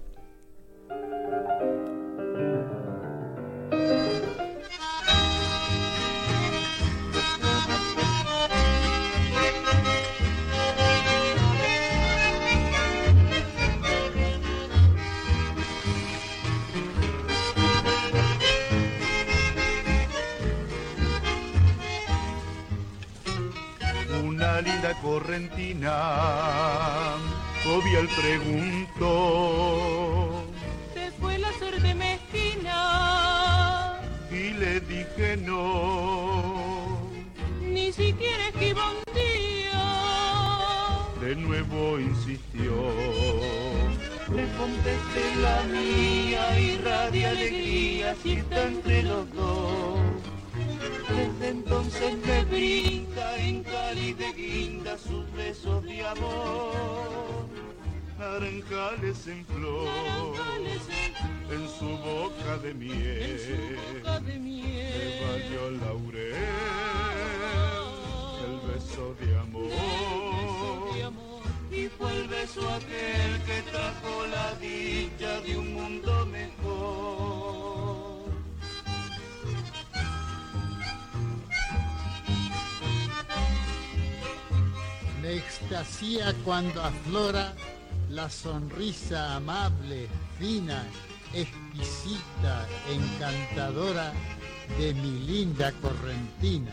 [25.80, 27.16] Correntina,
[27.64, 29.08] jovial preguntó
[30.94, 37.08] Se fue la suerte mezquina, y le dije no.
[37.62, 39.80] ni siquiera esquiva un día.
[41.20, 42.72] De nuevo insistió,
[44.34, 49.98] Le contesté la mía, irradia alegría si está entre los dos.
[51.08, 57.48] Desde entonces me brinda en cáliz de guinda sus besos de amor.
[58.18, 59.88] naranjales en flor,
[61.50, 63.78] en su boca de miel.
[64.02, 66.34] Me valió laurel,
[68.46, 69.70] el beso de amor.
[71.72, 74.19] Y fue el beso aquel que trajo
[85.70, 87.54] Me extasía cuando aflora
[88.08, 90.84] la sonrisa amable, fina,
[91.32, 94.12] exquisita, encantadora
[94.76, 96.72] de mi linda correntina.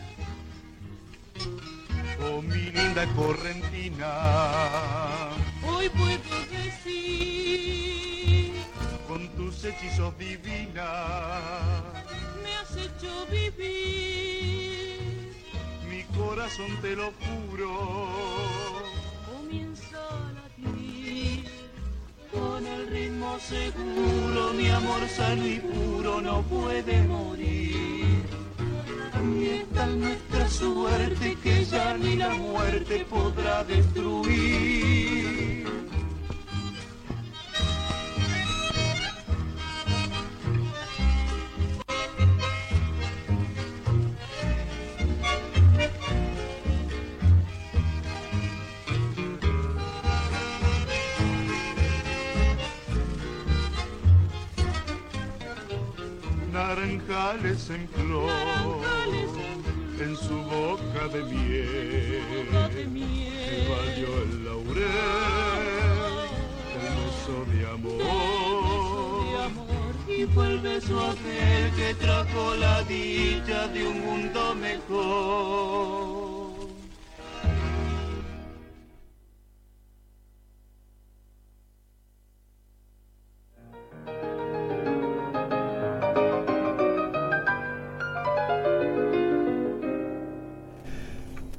[2.24, 4.08] Oh, mi linda correntina,
[5.64, 8.52] Hoy puedo decir,
[9.06, 11.92] con tus hechizos divina,
[12.42, 14.37] me has hecho vivir.
[16.18, 18.08] Corazón te lo juro.
[19.32, 21.44] Comienza a latir
[22.32, 28.22] con el ritmo seguro, mi amor sano y puro no puede morir.
[29.38, 35.47] Y es tal nuestra suerte que ya ni la muerte podrá destruir.
[56.78, 58.30] Naranjales en flor,
[60.00, 62.22] en su boca de miel.
[62.52, 64.86] Que valió el laurel,
[66.78, 68.02] el beso de amor.
[70.06, 76.47] y fue el beso aquel que trajo la dicha de un mundo mejor.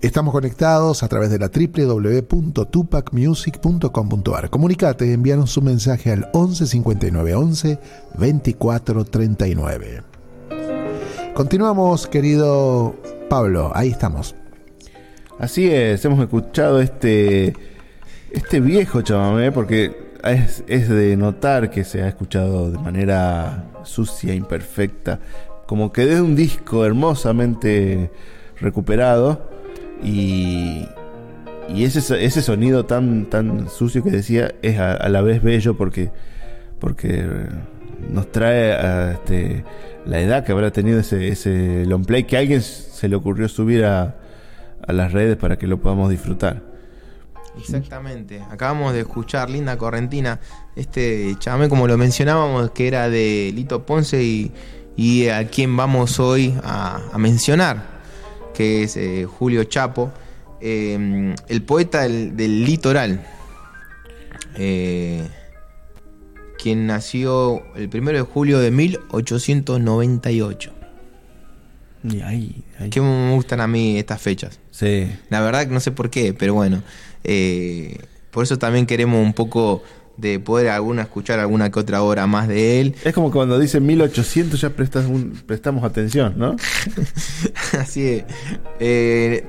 [0.01, 4.49] Estamos conectados a través de la www.tupacmusic.com.ar.
[4.49, 7.79] Comunicate, envíanos un mensaje al 11 59 11
[8.17, 10.03] 24 39.
[11.33, 12.95] Continuamos, querido
[13.29, 14.35] Pablo, ahí estamos.
[15.37, 17.53] Así es, hemos escuchado este,
[18.31, 24.33] este viejo chamamé porque es, es de notar que se ha escuchado de manera sucia,
[24.33, 25.19] imperfecta,
[25.67, 28.09] como que de un disco hermosamente
[28.61, 29.58] recuperado
[30.03, 30.87] y,
[31.73, 35.75] y ese, ese sonido tan, tan sucio que decía es a, a la vez bello
[35.77, 36.11] porque,
[36.79, 37.25] porque
[38.09, 39.63] nos trae a, este,
[40.05, 43.47] la edad que habrá tenido ese, ese long play que a alguien se le ocurrió
[43.47, 44.15] subir a,
[44.87, 46.63] a las redes para que lo podamos disfrutar.
[47.57, 48.41] Exactamente.
[48.49, 50.39] Acabamos de escuchar Linda Correntina,
[50.75, 54.51] este chamamé como lo mencionábamos, que era de Lito Ponce y,
[54.95, 57.98] y a quien vamos hoy a mencionar,
[58.59, 60.11] que es eh, Julio Chapo,
[60.59, 63.25] eh, el poeta del, del litoral,
[64.57, 65.25] eh,
[66.61, 70.73] quien nació el primero de julio de 1898.
[72.03, 72.89] Y ahí, ahí.
[72.89, 74.59] Que me gustan a mí estas fechas.
[74.71, 75.09] Sí.
[75.29, 76.83] La verdad que no sé por qué, pero bueno.
[77.23, 77.97] eh,
[78.29, 79.83] por eso también queremos un poco
[80.19, 82.95] de poder alguna escuchar alguna que otra hora más de él.
[83.03, 86.55] Es como cuando dice 1800 ya prestas un- prestamos atención, ¿no?
[87.79, 88.23] Así es.
[88.79, 89.45] Eh,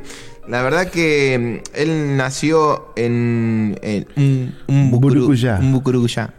[0.49, 5.59] la verdad que mm, él nació en, en un, un, bucuru- Burucuyá.
[5.61, 6.35] un bucurucuyá.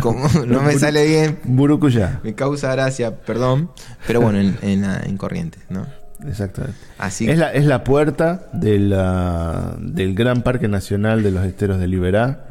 [0.00, 2.20] Como no me sale bien, Burucuyá.
[2.24, 3.70] me causa gracia, perdón.
[4.06, 5.86] Pero bueno, en, en, Corrientes, ¿no?
[6.28, 6.76] Exactamente.
[6.98, 11.78] Así Es la, es la puerta de la- del Gran Parque Nacional de los Esteros
[11.78, 12.48] de Liberá.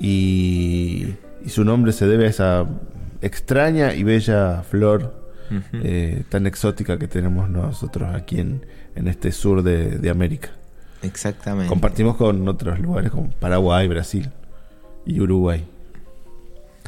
[0.00, 2.66] Y, y su nombre se debe a esa
[3.20, 5.20] extraña y bella flor
[5.72, 10.50] eh, tan exótica que tenemos nosotros aquí en, en este sur de, de América.
[11.02, 11.68] Exactamente.
[11.68, 14.30] Compartimos con otros lugares como Paraguay, Brasil
[15.06, 15.64] y Uruguay.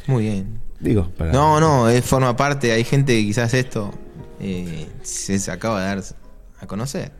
[0.07, 0.59] Muy bien.
[0.79, 1.31] Digo, para...
[1.31, 2.71] No, no, es, forma parte.
[2.71, 3.91] Hay gente que quizás esto
[4.39, 6.03] eh, se, se acaba de dar
[6.59, 7.11] a conocer.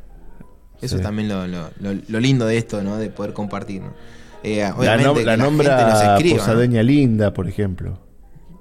[0.82, 1.02] Eso Sí.
[1.02, 2.98] es también lo, lo- lo- lo lindo de esto, ¿no?
[2.98, 3.82] De poder compartir.
[3.82, 3.94] ¿no?
[4.44, 6.44] Eh, La, obviamente nom- que la gente nombra nos escriba, ¿no?
[6.44, 8.00] Posadeña Linda, por ejemplo.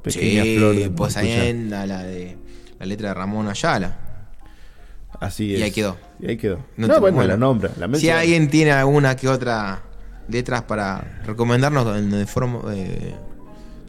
[0.03, 2.37] Pequeña Sí, flor de Posaenda, la de
[2.79, 3.97] la letra de Ramón Ayala.
[5.21, 5.63] Así Y es.
[5.63, 5.97] ahí quedó.
[6.21, 6.59] Y ahí quedó.
[6.77, 7.71] No No, bueno, la nombra.
[7.79, 9.83] La Si alguien tiene alguna que otra
[10.29, 13.15] letras para recomendarnos donde, forma- eh,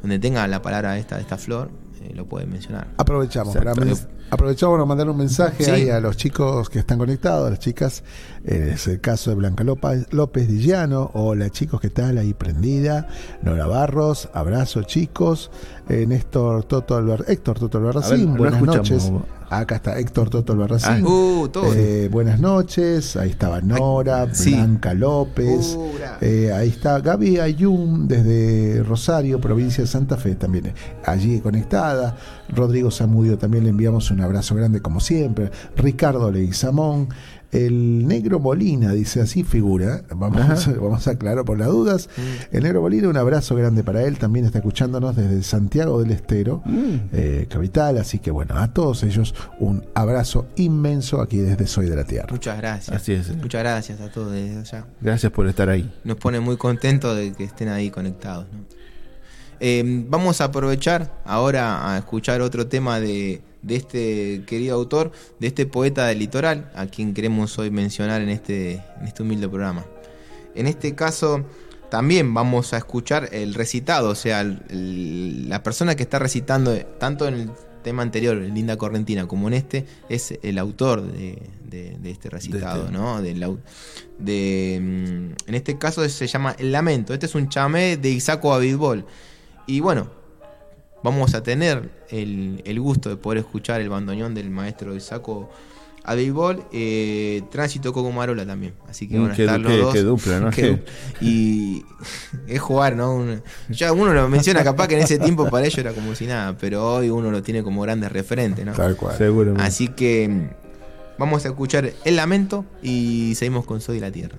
[0.02, 1.72] donde tenga la palabra esta, esta flor,
[2.04, 2.88] eh, lo puede mencionar.
[2.98, 3.86] Aprovechamos para, Exacto.
[3.86, 5.72] men- aprovechamos para mandar un mensaje Sí.
[5.72, 8.04] ahí a los chicos que están conectados, a las chicas.
[8.46, 11.12] Eh, es el caso de Blanca López, López Dillano.
[11.14, 12.18] Hola chicos, ¿qué tal?
[12.18, 13.08] Ahí prendida.
[13.42, 15.52] Nora Barros, abrazo chicos.
[15.90, 19.12] Eh, Néstor Toto Albar- Héctor Toto Albarracín, no buenas noches.
[19.50, 21.04] Acá está Héctor Toto Albarracín.
[21.06, 21.08] Ah.
[21.08, 21.50] Uh.
[21.76, 24.52] Eh, buenas noches, ahí estaba Nora, sí.
[24.56, 30.36] Blanca López, Uh, gra- eh, ahí está Gaby Ayun desde Rosario, provincia de Santa Fe,
[30.36, 30.74] también
[31.06, 32.16] allí conectada.
[32.50, 35.52] Rodrigo Zamudio también le enviamos un abrazo grande como siempre.
[35.76, 37.10] Ricardo Leguizamón.
[37.52, 42.10] El negro Molina, dice así figura, vamos, a, vamos a aclarar por las dudas.
[42.52, 46.64] El negro Molina, un abrazo grande para él, también está escuchándonos desde Santiago del Estero,
[47.12, 51.96] eh, capital, así que bueno, a todos ellos un abrazo inmenso aquí desde Soy de
[51.96, 52.30] la Tierra.
[52.32, 52.98] Muchas gracias.
[52.98, 53.38] Así es.
[53.38, 54.88] Muchas gracias a todos desde allá.
[55.00, 55.94] Gracias por estar ahí.
[56.04, 58.48] Nos pone muy contentos de que estén ahí conectados.
[58.52, 58.83] ¿no?
[59.60, 65.48] Eh, vamos a aprovechar ahora a escuchar otro tema de, de este querido autor, de
[65.48, 69.86] este poeta del litoral, a quien queremos hoy mencionar en este, en este humilde programa.
[70.56, 71.46] En este caso,
[71.89, 76.76] también vamos a escuchar el recitado, o sea, el- el- la persona que está recitando,
[77.00, 77.50] tanto en el
[77.84, 82.86] tema anterior, Linda Correntina, como en este, es el autor de, de- de este recitado,
[82.86, 82.94] este.
[82.94, 83.22] ¿no?
[84.20, 87.13] De, mm, en este caso se llama El Lamento.
[87.13, 89.06] Este es un chamé de Isaco Abidbol.
[89.67, 90.08] Y bueno,
[91.04, 95.49] vamos a tener el, el gusto de poder escuchar el bandoneón del maestro Isaco
[96.06, 98.73] Abidbol, eh, Tránsito Cocomarola también.
[98.89, 99.93] Así que Mm, van a qué estar los dos.
[99.93, 100.49] qué dupla, ¿no?
[100.52, 100.91] Qué dupla.
[101.21, 101.86] Y
[102.47, 103.15] es jugar, ¿no?
[103.15, 106.26] Un- ya uno lo menciona, capaz que en ese tiempo para ellos era como si
[106.28, 108.73] nada, pero hoy uno lo tiene como grandes referentes, ¿no?
[108.73, 109.17] Tal cual.
[109.17, 109.54] Seguro.
[109.60, 110.49] Así que
[111.17, 114.38] vamos a escuchar El Lamento y seguimos con Soy de la Tierra.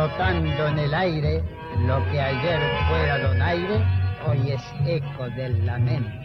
[0.00, 1.42] Flotando en el aire
[1.86, 2.58] lo que ayer
[2.88, 3.84] fuera donaire,
[4.26, 6.19] hoy es eco del lamento.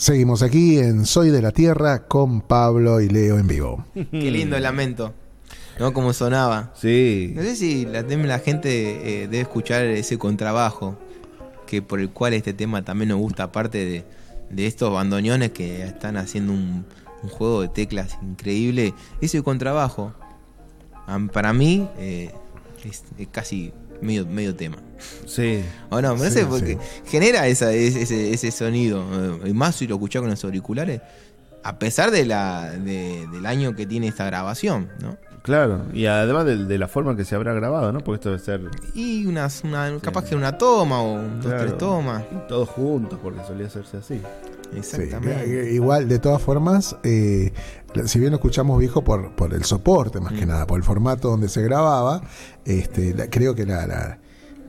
[0.00, 3.84] Seguimos aquí en Soy de la Tierra con Pablo y Leo en vivo.
[3.92, 5.12] Qué lindo el lamento.
[5.78, 5.92] ¿No?
[5.92, 6.72] Como sonaba.
[6.74, 7.34] Sí.
[7.36, 10.98] No sé si la, la gente eh, debe escuchar ese contrabajo,
[11.66, 14.04] que por el cual este tema también nos gusta, aparte de,
[14.48, 16.86] de estos bandoneones que están haciendo un,
[17.22, 18.94] un juego de teclas increíble.
[19.20, 20.14] Ese contrabajo,
[21.30, 22.30] para mí, eh,
[22.86, 24.76] es, es casi medio, medio tema.
[25.26, 25.62] Sí.
[25.90, 26.14] ¿O no?
[26.16, 26.78] Me Sí, parece porque sí.
[27.10, 29.04] genera esa, ese, ese- ese sonido.
[29.44, 31.00] eh, Y más si lo escuchás con los auriculares.
[31.62, 35.16] A pesar de la, de- del año que tiene esta grabación, ¿no?
[35.42, 35.82] Claro.
[35.94, 38.00] Y además de, de la forma que se habrá grabado, ¿no?
[38.00, 38.60] Porque esto debe ser
[38.94, 41.60] Y unas, una, capaz que una toma o dos, Claro.
[41.60, 42.24] tres tomas.
[42.48, 44.20] todos juntos, porque solía hacerse así.
[44.76, 45.72] Exactamente.
[45.72, 47.52] igual, de todas formas, eh,
[48.06, 51.28] si bien lo escuchamos viejo por, por el soporte, más que nada, por el formato
[51.30, 52.22] donde se grababa,
[52.64, 54.18] este, la- creo que la- la-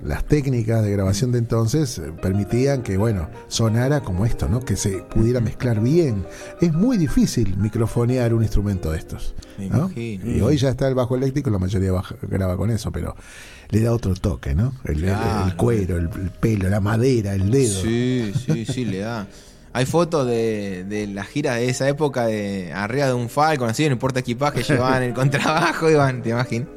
[0.04, 4.60] las técnicas de grabación de entonces eh, permitían que, bueno, sonara como esto, ¿no?
[4.62, 6.26] Que se pudiera mezclar bien.
[6.60, 9.36] Es muy difícil microfonear un instrumento de estos.
[9.60, 9.78] Me ¿no?
[9.92, 10.26] imagino.
[10.32, 13.16] Y hoy ya está el bajo eléctrico, la mayoría baja- graba con eso, pero
[13.70, 14.74] le da otro toque, ¿no?
[14.86, 15.58] El, el- el Claro.
[15.58, 17.82] cuero, el, el pelo, la madera, el dedo.
[17.84, 19.28] Sí, sí, sí, le da.
[19.74, 23.86] Hay fotos de, de las giras de esa época de arriba de un Falcon, así
[23.86, 26.68] en el porta equipaje llevaban el contrabajo, iban, te imaginas.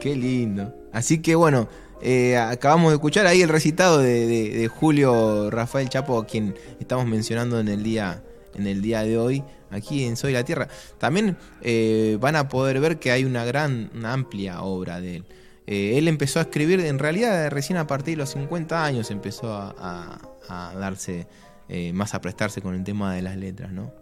[0.00, 0.74] Qué lindo.
[0.92, 1.68] Así que bueno,
[2.00, 7.04] eh, acabamos de escuchar ahí el recitado de, de- Julio Rafael Chapo, a quien estamos
[7.06, 8.22] mencionando en el día,
[8.54, 10.68] en el día de hoy, aquí en Soy la Tierra.
[10.96, 15.24] También eh, van a poder ver que hay una gran, una amplia obra de él.
[15.66, 19.52] Eh, él empezó a escribir, en realidad recién a partir de los 50 años empezó
[19.52, 20.18] a-
[20.48, 21.26] a darse
[21.68, 23.92] eh, más a prestarse con el tema de las letras, ¿no?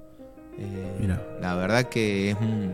[0.59, 1.23] Eh, Mira.
[1.41, 2.71] La verdad que es muy,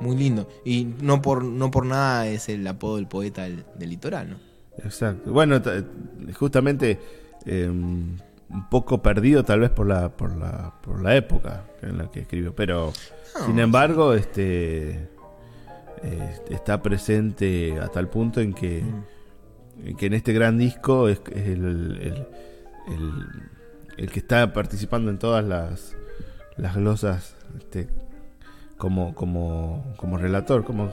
[0.00, 0.48] muy lindo.
[0.64, 4.36] Y no por, no por nada es el apodo del poeta del, del litoral, ¿no?
[4.84, 5.32] Exacto.
[5.32, 5.82] Bueno, ta-
[6.38, 6.98] justamente
[7.46, 8.18] eh, un
[8.70, 12.54] poco perdido tal vez por la, por la, por la época en la que escribió,
[12.54, 12.92] pero
[13.38, 15.08] No, sin embargo, este
[16.02, 18.82] eh, está presente a tal punto en que,
[19.84, 21.64] en que en este gran disco es, es el,
[22.00, 22.26] el-
[22.94, 23.26] el-
[23.96, 25.96] el que está participando en todas las,
[26.56, 27.88] las glosas este,
[28.76, 30.90] como, como, como relator, como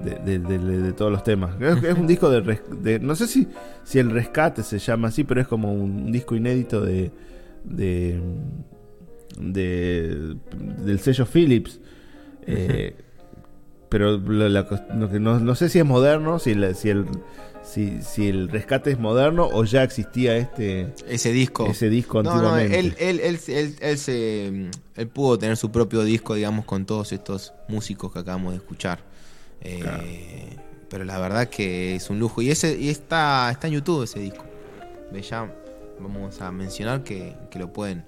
[0.00, 1.54] de, de- de- de todos los temas.
[1.60, 3.48] Es, es un disco de, No sé si,
[3.84, 7.10] si el rescate se llama así, pero es como un, disco inédito de.
[7.64, 8.20] de,
[9.38, 10.36] de-
[10.84, 11.80] del sello Philips.
[12.46, 12.96] Eh,
[13.88, 17.04] Pero lo, la no, no sé si es moderno, si, la- si, el,
[17.72, 21.66] si, si el rescate es moderno o ya existía este Ese disco.
[21.66, 22.78] ese disco No, no, antiguamente.
[22.78, 24.46] él, él, él, él, él se,
[24.96, 29.00] él pudo tener su propio disco, digamos, con todos estos músicos que acabamos de escuchar.
[29.60, 30.56] Eh,
[30.88, 32.42] Pero la verdad que es un lujo.
[32.42, 34.44] Y ese y está, está en YouTube ese disco.
[35.28, 35.52] Ya
[36.00, 38.04] vamos a mencionar que, que lo pueden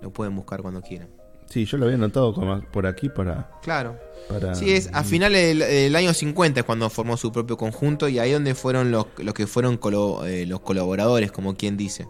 [0.00, 1.08] lo pueden buscar cuando quieran.
[1.50, 3.50] Sí, yo lo había notado como por aquí para.
[3.62, 3.98] Claro.
[4.28, 8.08] para Sí, es a finales del, del año 50 es cuando formó su propio conjunto
[8.08, 12.06] y ahí donde fueron los, los que fueron colo- eh, los colaboradores, como quien dice.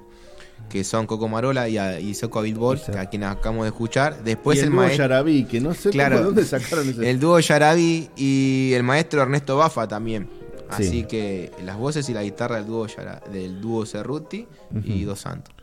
[0.69, 4.23] Que son Coco Marola y, a- y Soco a quien acabamos de escuchar.
[4.25, 5.05] Después y el, el, maestro.
[5.05, 7.09] Yarabí, que no sé Claro, de dónde sacaron ese.
[7.09, 10.29] El dúo Yarabi y el maestro Ernesto Bafa también.
[10.77, 10.83] Sí.
[10.83, 14.47] Así que las voces y la guitarra del dúo, Yara- del dúo Cerruti
[14.85, 15.55] y Dos Santos.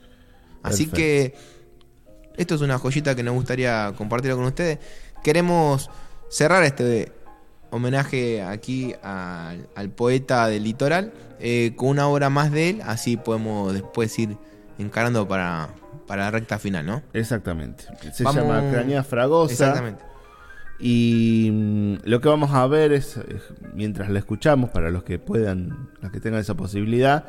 [0.63, 0.95] Así Perfecto.
[0.95, 1.36] que
[2.38, 4.79] esto es una joyita que nos gustaría compartirlo con ustedes.
[5.23, 5.89] Queremos
[6.29, 7.11] cerrar este
[7.71, 13.17] homenaje aquí al, al poeta del litoral eh, con una obra más de él, así
[13.17, 14.38] podemos después ir
[14.77, 15.69] encarando para,
[16.07, 17.01] para la recta final, ¿no?
[17.13, 17.86] Exactamente.
[18.13, 19.51] Se Vamos- llama Cranea Fragosa.
[19.53, 20.03] Exactamente.
[20.80, 23.19] Y mm, lo que vamos a ver es,
[23.73, 27.26] mientras la escuchamos, para los que puedan, los que tengan esa posibilidad,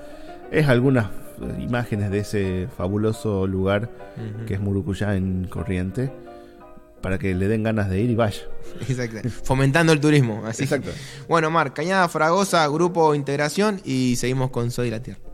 [0.50, 3.90] es algunas eh, imágenes de ese fabuloso lugar
[4.46, 6.10] que es Murucuyá en Corriente,
[7.02, 8.42] para que le den ganas de ir y vaya.
[8.88, 9.28] Exacto.
[9.28, 10.42] Fomentando el turismo.
[10.46, 10.64] Así.
[10.64, 10.90] Exacto.
[11.28, 15.25] Bueno, Mar, Cañada Fragosa, Grupo Integración y seguimos con Soy la Tierra.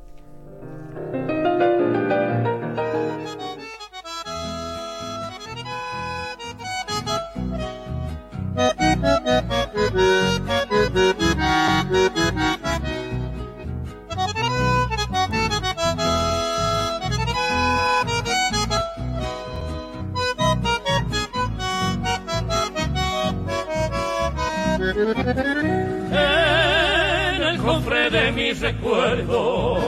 [28.52, 29.82] Mis recuerdos.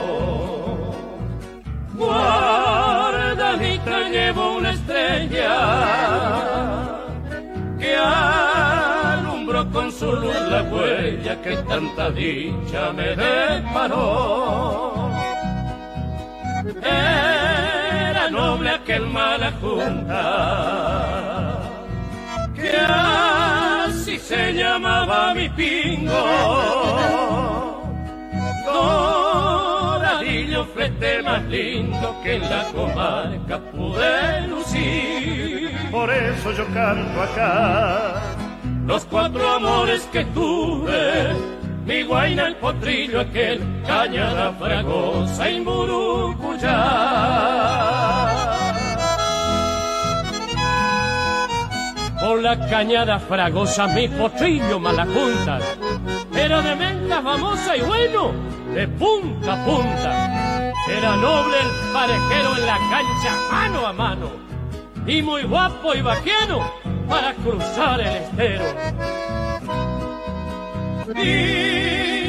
[1.93, 3.29] Guardadita
[4.09, 5.51] llevo una estrella
[7.79, 15.11] que alumbró con su luz la huella que tanta dicha me deparó.
[16.81, 20.21] Era noble aquel mala junta
[22.55, 27.14] que así se llamaba mi pingo.
[30.63, 35.71] Flete más lindo que en la comarca pude lucir.
[35.91, 38.21] Por eso yo canto acá
[38.85, 41.33] los cuatro amores que tuve.
[41.85, 46.75] Mi guaina, el potrillo, aquel, cañada fragosa y murucuyá.
[52.19, 55.63] Por la cañada fragosa mi potrillo malajuntas,
[56.35, 58.31] era de menta famosa y bueno,
[58.73, 60.44] de punta a punta.
[60.87, 64.29] Era noble el parejero en la cancha mano a mano,
[65.07, 66.71] y muy guapo y vaquiano
[67.09, 68.65] para cruzar el estero.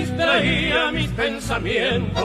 [0.06, 2.24] Distraía mis pensamientos,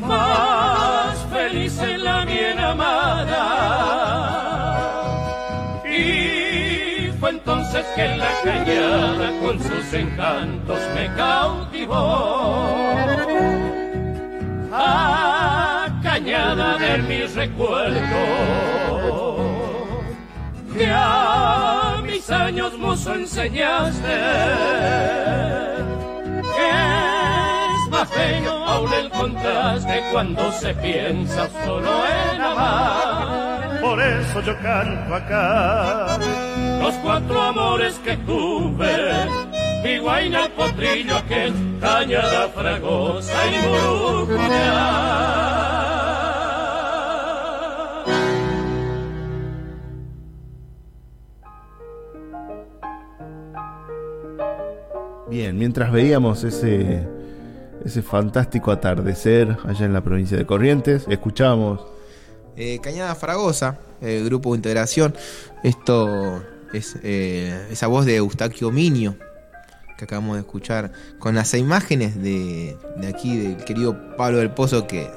[0.00, 3.72] más feliz en la bien amada.
[5.84, 12.72] Y fue entonces que la cañada con sus encantos me cautivó.
[14.74, 18.00] Ah, cañada de mis recuerdos,
[20.72, 24.18] que a mis años mozo enseñaste.
[26.56, 33.78] Que es más bello aún el contraste cuando se piensa solo en amar.
[33.82, 36.18] Por eso yo canto acá
[36.80, 39.51] los cuatro amores que tuve.
[39.82, 44.88] Mi guaina, potrillo, aquel, cañada fragosa y murucuyá.
[55.28, 57.06] Bien, mientras veíamos ese,
[57.84, 61.80] ese fantástico atardecer allá en la provincia de Corrientes, escuchábamos
[62.54, 65.14] Eh, Cañada Fragosa, eh, Grupo de Integración.
[65.64, 66.42] Esto
[66.74, 69.16] es eh, esa voz de Eustaquio Minio
[70.02, 70.90] que acabamos de escuchar
[71.20, 75.08] con las imágenes de, de aquí del querido Pablo del Pozo que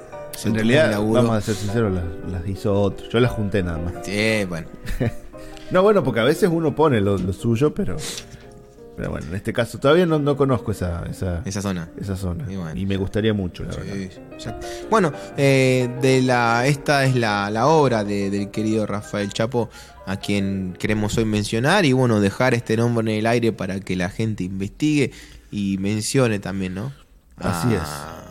[0.43, 3.09] En realidad, vamos a ser sinceros, las, las hizo otro.
[3.09, 3.93] Yo las junté nada más.
[4.05, 4.67] Sí, bueno.
[5.71, 7.95] No, bueno, porque a veces uno pone lo, lo suyo, pero
[8.97, 11.89] Pero bueno, en este caso todavía no, no conozco esa, esa, Esa zona.
[11.99, 12.45] esa zona.
[12.75, 13.97] Y me gustaría mucho, la Sí, verdad.
[14.33, 14.67] exacto.
[14.89, 19.69] Bueno, eh, de la, esta es la, la obra de- del querido Rafael Chapo,
[20.05, 23.95] a quien queremos hoy mencionar y bueno, dejar este nombre en el aire para que
[23.97, 25.11] la gente investigue
[25.51, 26.93] y mencione también, ¿no?
[27.37, 27.81] A, Así es.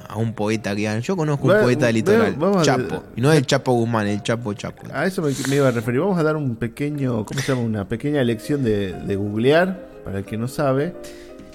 [0.09, 3.33] A un poeta que yo conozco Va- un poeta del litoral, a- Chapo, y no
[3.33, 4.83] el Chapo Guzmán, el Chapo Chapo.
[4.95, 6.01] A eso me, me iba a referir.
[6.01, 7.62] Vamos a dar un pequeño, ¿cómo se llama?
[7.65, 10.95] Una pequeña lección de, de googlear, para el que no sabe.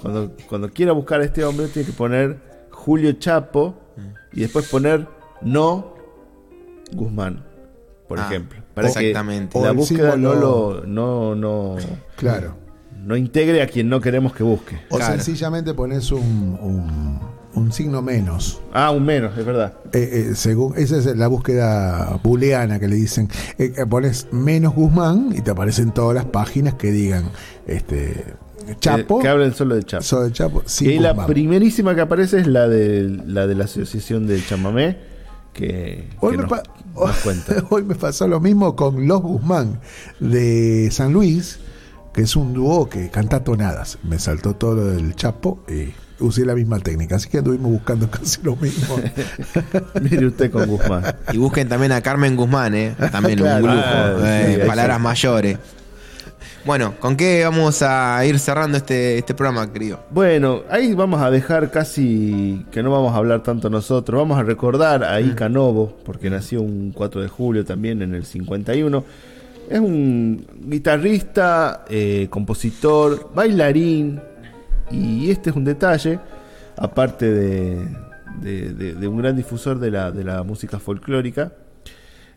[0.02, 2.38] Cuando, cuando quiera buscar a este hombre, tiene que poner
[2.72, 3.76] Julio Chapo
[4.34, 5.08] y después poner
[5.41, 5.93] no
[6.93, 7.43] Guzmán,
[8.08, 8.62] por Ah, ejemplo.
[8.74, 9.54] Para exactamente.
[9.54, 11.76] que O la búsqueda no lo no, no,
[12.16, 12.56] Claro.
[12.97, 14.80] no integre a quien no queremos que busque.
[14.89, 15.16] O Claro.
[15.22, 17.20] sencillamente pones un, un,
[17.56, 18.62] un signo menos.
[18.74, 19.74] Ah, un menos, es verdad.
[19.93, 23.28] Eh, eh, según esa es la búsqueda booleana que le dicen
[23.58, 27.26] Eh, eh, pones menos Guzmán y te aparecen todas las páginas que digan
[27.66, 28.36] este
[28.80, 30.04] Chapo Que, hablen solo de Chapo.
[30.04, 34.28] sobre Chapo sin y la primerísima que aparece es la de la, de la Asociación
[34.28, 34.97] del Chamamé,
[35.54, 36.64] que, Hoy que me, nos, pa-
[36.95, 37.56] nos cuenta.
[37.72, 39.80] hoy me pasó lo mismo con Los Guzmán
[40.20, 41.60] de San Luis,
[42.14, 43.97] que es un dúo que canta tonadas.
[44.04, 48.09] Me saltó todo lo del Chapo y usé la misma técnica, así que anduvimos buscando
[48.11, 48.97] casi lo mismo.
[50.01, 51.03] Mire usted con Guzmán.
[51.32, 52.95] Y busquen también a Carmen Guzmán, ¿eh?
[53.11, 53.65] También Claro.
[53.65, 55.03] un grupo, Ah, eh, sí, palabras sí.
[55.03, 55.57] mayores.
[56.65, 60.01] Bueno, ¿con qué vamos a ir cerrando este, este programa, querido?
[60.11, 64.20] Bueno, ahí vamos a dejar casi que no vamos a hablar tanto nosotros.
[64.20, 68.26] Vamos a recordar a Ica Novo, porque nació un 4 de julio también en el
[68.26, 69.03] 51.
[69.70, 74.20] Es un guitarrista, eh, compositor, bailarín.
[74.91, 76.19] Y este es un detalle,
[76.77, 77.87] aparte de,
[78.41, 81.51] de- de- de un gran difusor de la, de la música folclórica.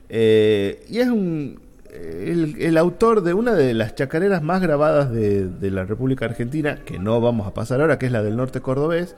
[0.09, 5.47] Eh, y es un, el, el autor de una de las chacareras más grabadas de,
[5.49, 8.61] de la República Argentina, que no vamos a pasar ahora, que es la del norte
[8.61, 9.17] cordobés.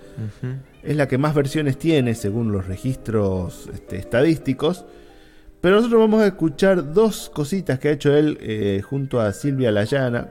[0.82, 4.84] Es la que más versiones tiene según los registros este, estadísticos.
[5.60, 9.72] Pero nosotros vamos a escuchar dos cositas que ha hecho él eh, junto a Silvia
[9.72, 10.28] Layana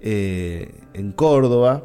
[0.00, 1.84] eh, en Córdoba.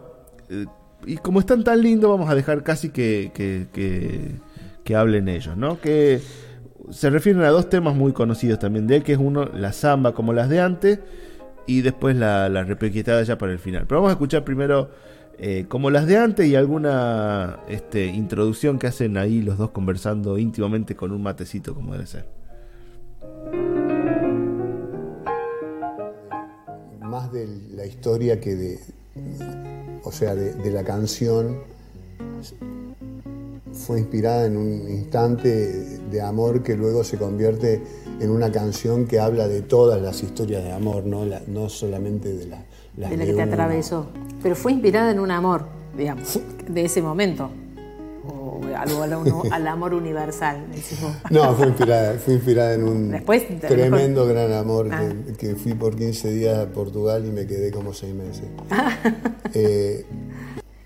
[1.06, 4.36] Y como están tan lindos, vamos a dejar casi que, que, que-
[4.84, 5.80] que hablen ellos, ¿no?
[5.80, 6.20] Que
[6.90, 10.14] se refieren a dos temas muy conocidos también de él, que es uno, la samba
[10.14, 11.00] como las de antes,
[11.68, 13.86] y después la, la repequetada ya para el final.
[13.88, 14.90] Pero vamos a escuchar primero
[15.38, 20.38] eh, como las de antes y alguna este, introducción que hacen ahí los dos conversando
[20.40, 22.26] íntimamente con un matecito como debe ser.
[27.00, 27.46] más de
[27.76, 28.80] la historia que de,
[30.04, 31.60] o sea, de, de la canción
[33.74, 37.82] fue inspirada en un instante de amor que luego se convierte
[38.20, 42.34] en una canción que habla de todas las historias de amor, no, La- no solamente
[42.34, 42.64] de, la,
[42.98, 44.08] las de la de que te atravesó.
[44.44, 45.66] Pero fue inspirada en un amor,
[45.98, 46.40] digamos,
[46.70, 47.50] de ese momento.
[48.76, 50.66] Algo al, uno- al amor universal.
[51.30, 55.10] No, fue inspirada, fue inspirada en un Después, tremendo gran amor Ah.
[55.28, 58.44] que, que fui por 15 días a Portugal y me quedé como 6 meses.
[59.54, 60.06] Eh,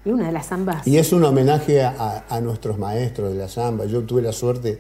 [0.04, 0.88] Y una de las zambas.
[0.88, 3.86] Y es un homenaje a, a nuestros maestros de la samba.
[3.86, 4.80] Yo tuve la suerte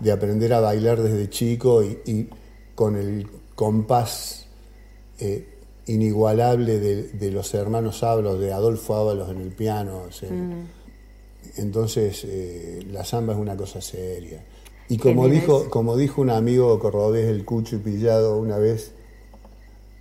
[0.00, 2.28] de aprender a bailar desde chico y, y
[2.74, 4.46] con el compás
[5.18, 5.48] eh,
[5.86, 10.02] inigualable de, de los hermanos Ábalos, de Adolfo Ábalos en el piano.
[10.08, 10.28] o sea,
[11.56, 14.44] Entonces, eh, la samba es una cosa seria.
[14.88, 18.92] Y como dijo, como dijo un amigo cordobés, el Cucho y Pillado, una vez,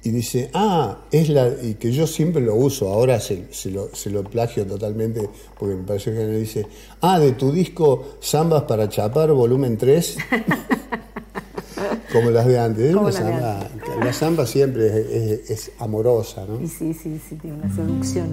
[0.04, 1.48] y dice, ah, es la.
[1.64, 5.28] y que yo siempre lo uso, ahora se, se lo, se lo plagio totalmente,
[5.58, 6.68] porque me pareció que me dice,
[7.02, 10.18] ah, de tu disco Zambas para Chapar, volumen 3.
[12.14, 12.94] Como las de antes.
[12.96, 13.70] Una samba-
[14.04, 16.62] la samba siempre es, es- es amorosa, ¿no?
[16.62, 18.28] Y sí, sí, sí, tiene una seducción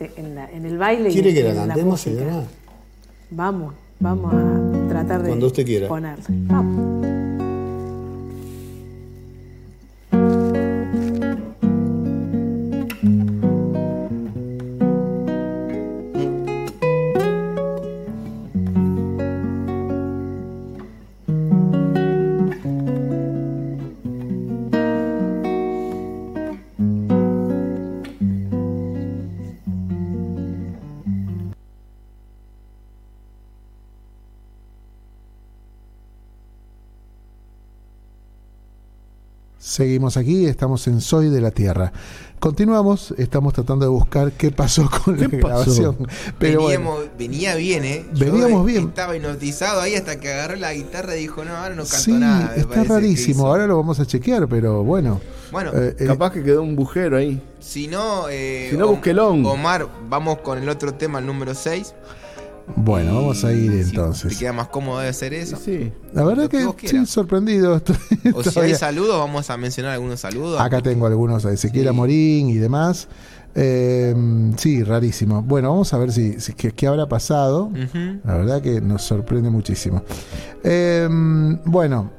[0.00, 1.10] este, en, la- en el baile.
[1.10, 2.44] y ¿Quiere en- que la cantemos, señora?
[3.30, 5.88] Vamos, vamos a tratar de Cuando usted quiera.
[5.88, 6.24] ponerla.
[6.28, 6.89] Vamos.
[39.80, 41.90] Seguimos aquí, estamos en Soy de la Tierra.
[42.38, 45.72] Continuamos, estamos tratando de buscar qué pasó con ¿Qué la pasó?
[45.72, 45.96] grabación.
[46.38, 48.04] Pero Veníamos, bueno, venía bien, ¿eh?
[48.12, 48.88] Yo Veníamos bien.
[48.88, 52.12] Estaba hipnotizado ahí hasta que agarró la guitarra y dijo, no, ahora no canto sí,
[52.12, 52.54] nada.
[52.56, 53.46] está rarísimo.
[53.46, 55.18] Ahora lo vamos a chequear, pero bueno.
[55.50, 57.42] Bueno, Eh, eh, Capaz que quedó un bujero ahí.
[57.58, 58.28] si no...
[58.28, 58.90] Eh, Si no.
[58.90, 61.94] Omar, vamos con el otro tema, el número 6.
[62.76, 64.32] Bueno, vamos a ir Si entonces.
[64.32, 65.56] te queda más cómodo de hacer eso.
[65.56, 65.92] Sí.
[66.12, 67.08] La verdad que quieras.
[67.08, 67.76] sorprendido.
[67.76, 67.96] estoy
[68.34, 70.60] O si hay saludos, vamos a mencionar algunos saludos.
[70.60, 71.88] Acá tengo algunos a Ezequiel Sí.
[71.88, 73.08] Amorín y demás.
[73.54, 74.14] Eh,
[74.56, 75.42] sí, rarísimo.
[75.42, 77.70] Bueno, vamos a ver si, si- qué, qué habrá pasado.
[78.24, 80.02] La verdad que nos sorprende muchísimo.
[80.62, 81.08] Eh,
[81.64, 82.12] bueno,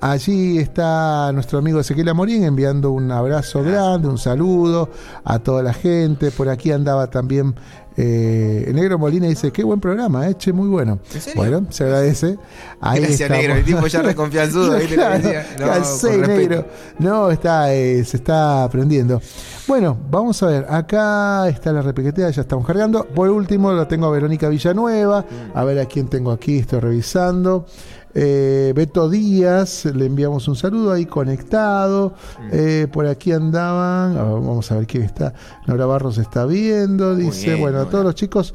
[0.00, 4.90] allí está nuestro amigo Ezequiel Amorín enviando un abrazo grande, un saludo
[5.24, 6.30] a toda la gente.
[6.30, 7.54] Por aquí andaba también
[8.02, 10.98] eh, Negro Molina dice, qué buen programa, eh, che, muy bueno.
[11.14, 11.36] ¿En serio?
[11.36, 12.38] Bueno, se agradece.
[12.80, 13.42] Ahí Gracias, estamos.
[13.42, 13.54] negro.
[13.56, 14.78] El tipo ya reconfianzudo.
[14.78, 15.20] ¿viste lo que
[15.56, 16.16] Claro, decía?
[16.16, 16.66] No, negro.
[16.98, 19.20] No, está, eh, se está aprendiendo.
[19.66, 20.66] Bueno, vamos a ver.
[20.68, 23.04] Acá está la repiquetea, ya estamos cargando.
[23.04, 25.24] Por último, lo tengo a Verónica Villanueva.
[25.54, 27.66] A ver a quién tengo aquí, estoy revisando.
[28.14, 32.14] Eh, Beto Díaz, le enviamos un saludo ahí conectado.
[32.52, 34.14] Eh, por aquí andaban.
[34.14, 35.34] vamos a ver quién está.
[35.66, 37.14] Nora Barros está viendo.
[37.14, 38.54] Dice, bien, bueno, a todos los chicos.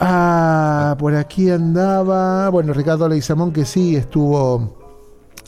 [0.00, 2.48] Ah, por aquí andaba.
[2.50, 4.77] Bueno, Ricardo Leizamón que sí estuvo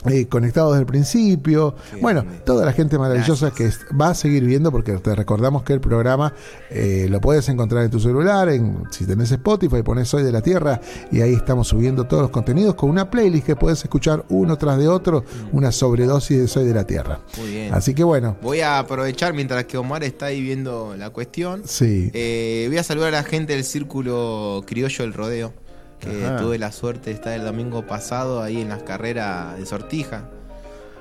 [0.09, 1.75] eh, conectado desde el principio.
[1.91, 5.73] Qué bueno, toda la gente maravillosa que va a seguir viendo porque te recordamos que
[5.73, 6.33] el programa
[6.71, 10.41] eh, lo puedes encontrar en tu celular, en, si tenés Spotify, pones Soy de la
[10.41, 10.81] Tierra
[11.13, 14.79] y ahí estamos subiendo todos los contenidos con una playlist que puedes escuchar uno tras
[14.79, 17.21] de otro, una sobredosis de Soy de la Tierra.
[17.39, 17.75] Muy bien.
[17.75, 21.63] Así que bueno, Voy a aprovechar mientras que Omar está ahí viendo la cuestión.
[21.65, 22.11] sí.
[22.15, 25.53] Eh, voy a saludar a la gente del Círculo Criollo del Rodeo,
[26.01, 26.37] que Ajá.
[26.39, 30.29] tuve la suerte de estar el domingo pasado ahí en las carreras de Sortija.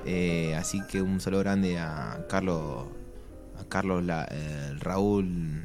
[0.06, 2.84] Eh, así que un saludo grande a Carlos,
[3.60, 5.64] a Carlos La- eh, Raúl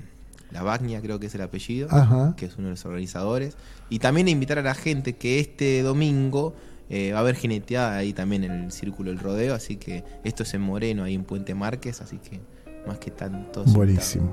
[0.51, 2.33] Lavagnia, creo que es el apellido, Ajá.
[2.37, 3.55] que es uno de los organizadores.
[3.89, 6.53] Y también invitar a la gente que este domingo
[6.89, 10.43] eh, va a haber jineteada ahí también en el Círculo del Rodeo, así que esto
[10.43, 12.39] es en Moreno, ahí en Puente Márquez, así que
[12.87, 13.63] más que tanto.
[13.65, 14.29] Buenísimo.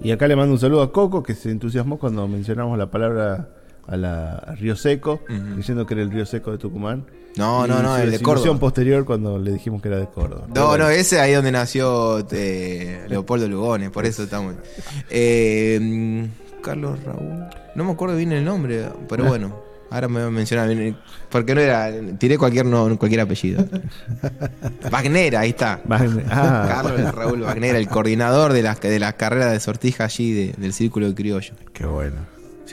[0.00, 3.50] Y acá le mando un saludo a Coco, que se entusiasmó cuando mencionamos la palabra
[3.92, 5.20] a la a Río Seco,
[5.56, 7.04] diciendo que era el Río Seco de Tucumán.
[7.36, 8.58] No, Y no, no, el de Córdoba.
[8.58, 10.46] posterior cuando le dijimos que era de Córdoba.
[10.54, 10.84] No, bueno.
[10.84, 14.54] no, ese ahí donde nació eh, Leopoldo Lugones, por eso estamos.
[15.08, 16.28] Eh,
[16.62, 17.44] Carlos Raúl.
[17.74, 19.56] No me acuerdo bien el nombre, pero bueno,
[19.90, 20.96] ahora me voy a mencionar bien.
[21.30, 21.90] Porque no era.
[22.18, 23.64] Tiré cualquier, no, cualquier apellido.
[24.90, 25.80] Wagner, ahí está.
[25.86, 26.64] Wagner, ah.
[26.68, 30.72] Carlos Raúl Wagner, el coordinador de las de las carreras de sortija allí de- del
[30.72, 31.54] Círculo de Criollo.
[31.72, 32.16] Qué bueno.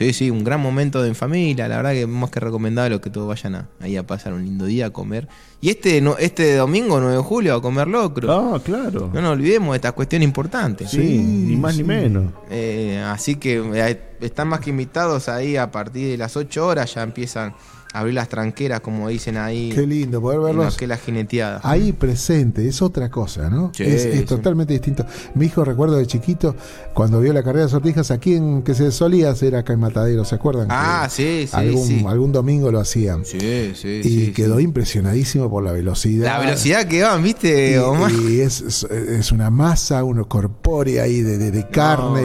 [0.00, 1.68] Sí, sí, un gran momento de en familia.
[1.68, 4.64] La verdad que más que recomendable que todos vayan a, ahí a pasar un lindo
[4.64, 5.28] día a comer.
[5.60, 8.32] Y este no, este domingo, 9 de julio, a comer locro.
[8.32, 9.10] Ah, claro.
[9.12, 10.88] No nos olvidemos de esta cuestión importante.
[10.88, 12.32] Sí, ni más ni menos.
[12.50, 16.94] Eh, así que eh, están más que invitados ahí a partir de las 8 horas.
[16.94, 17.52] Ya empiezan
[17.92, 19.70] abrir las tranqueras, como dicen ahí.
[19.74, 21.60] Qué lindo poder verlos que la jineteada.
[21.64, 23.72] ahí presente, es otra cosa, ¿no?
[23.74, 24.24] Sí, es es sí.
[24.26, 25.04] totalmente distinto.
[25.34, 26.54] Mi hijo, recuerdo de chiquito,
[26.94, 30.24] cuando vio la carrera de sortijas, aquí en que se solía hacer acá en Matadero,
[30.24, 30.68] ¿se acuerdan?
[30.70, 32.04] Ah, Que sí, sí, algún, sí.
[32.06, 33.24] algún domingo lo hacían.
[33.24, 34.64] Sí, sí, y sí, quedó sí.
[34.64, 36.26] impresionadísimo por la velocidad.
[36.26, 38.12] La velocidad que van, Y, ¿viste, Omar?
[38.12, 42.22] y es, es- es una masa, uno corpórea ahí de, de- de carne.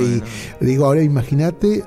[0.61, 1.83] y digo, ahora imagínate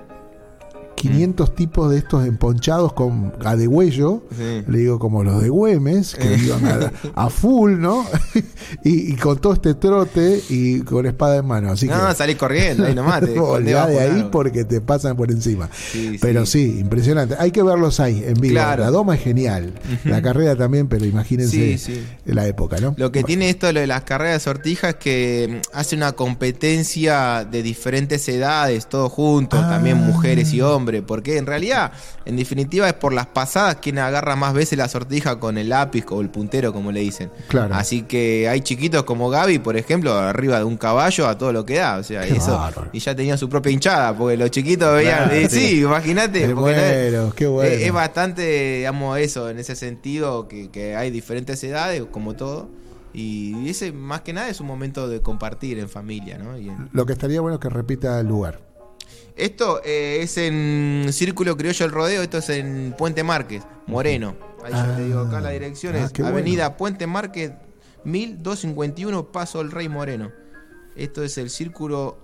[0.99, 4.63] 500 tipos de estos emponchados con a de huello, Sí.
[4.67, 8.05] le digo como los de Güemes, que iban a, a full, ¿no?
[8.85, 11.71] y, y con todo este trote y con espada en mano.
[11.73, 13.21] Así No, que salís corriendo, ahí nomás.
[13.21, 13.29] Te
[13.63, 15.69] de ahí porque te pasan por encima.
[15.73, 16.79] Sí, pero sí.
[16.81, 17.37] impresionante.
[17.39, 18.55] Hay que verlos ahí en vivo.
[18.55, 18.85] Claro.
[18.85, 19.73] La doma es genial.
[20.05, 21.79] La carrera también, pero imagínense
[22.25, 22.95] la época, ¿no?
[22.97, 26.13] Lo que tiene esto lo de las carreras de sortija es que mm, hace una
[26.13, 29.71] competencia de diferentes edades, todos juntos, Ah.
[29.71, 31.93] también mujeres y hombres, porque en realidad,
[32.25, 36.05] en definitiva, es por las pasadas quien agarra más veces la sortija con el lápiz
[36.11, 37.31] o el puntero, como le dicen.
[37.49, 37.75] Claro.
[37.75, 41.65] Así que hay chiquitos como Gaby, por ejemplo, arriba de un caballo a todo lo
[41.65, 42.53] que da, o sea, Qué eso.
[42.59, 42.91] bárbaro.
[42.93, 45.61] Y ya tenía su propia hinchada, porque los chiquitos veían, Claro, eh, sí.
[45.69, 46.53] sí, imagínate.
[46.55, 47.71] Bueno, qué bueno.
[47.71, 52.69] es, es bastante, digamos, eso, en ese sentido, que, que hay diferentes edades, como todo.
[53.15, 56.59] Y ese, más que nada, es un momento de compartir en familia, ¿no?
[56.59, 58.61] Y en- Lo que estaría bueno es que repita el lugar.
[59.37, 64.35] Esto eh, es en Círculo Criollo el Rodeo, esto es en Puente Márquez, Moreno.
[64.65, 67.53] Ahí ya te digo, acá la dirección Ah, es qué Avenida Puente Márquez
[68.05, 70.31] 1251, Paso el Rey Moreno.
[70.97, 72.19] Esto es el Círculo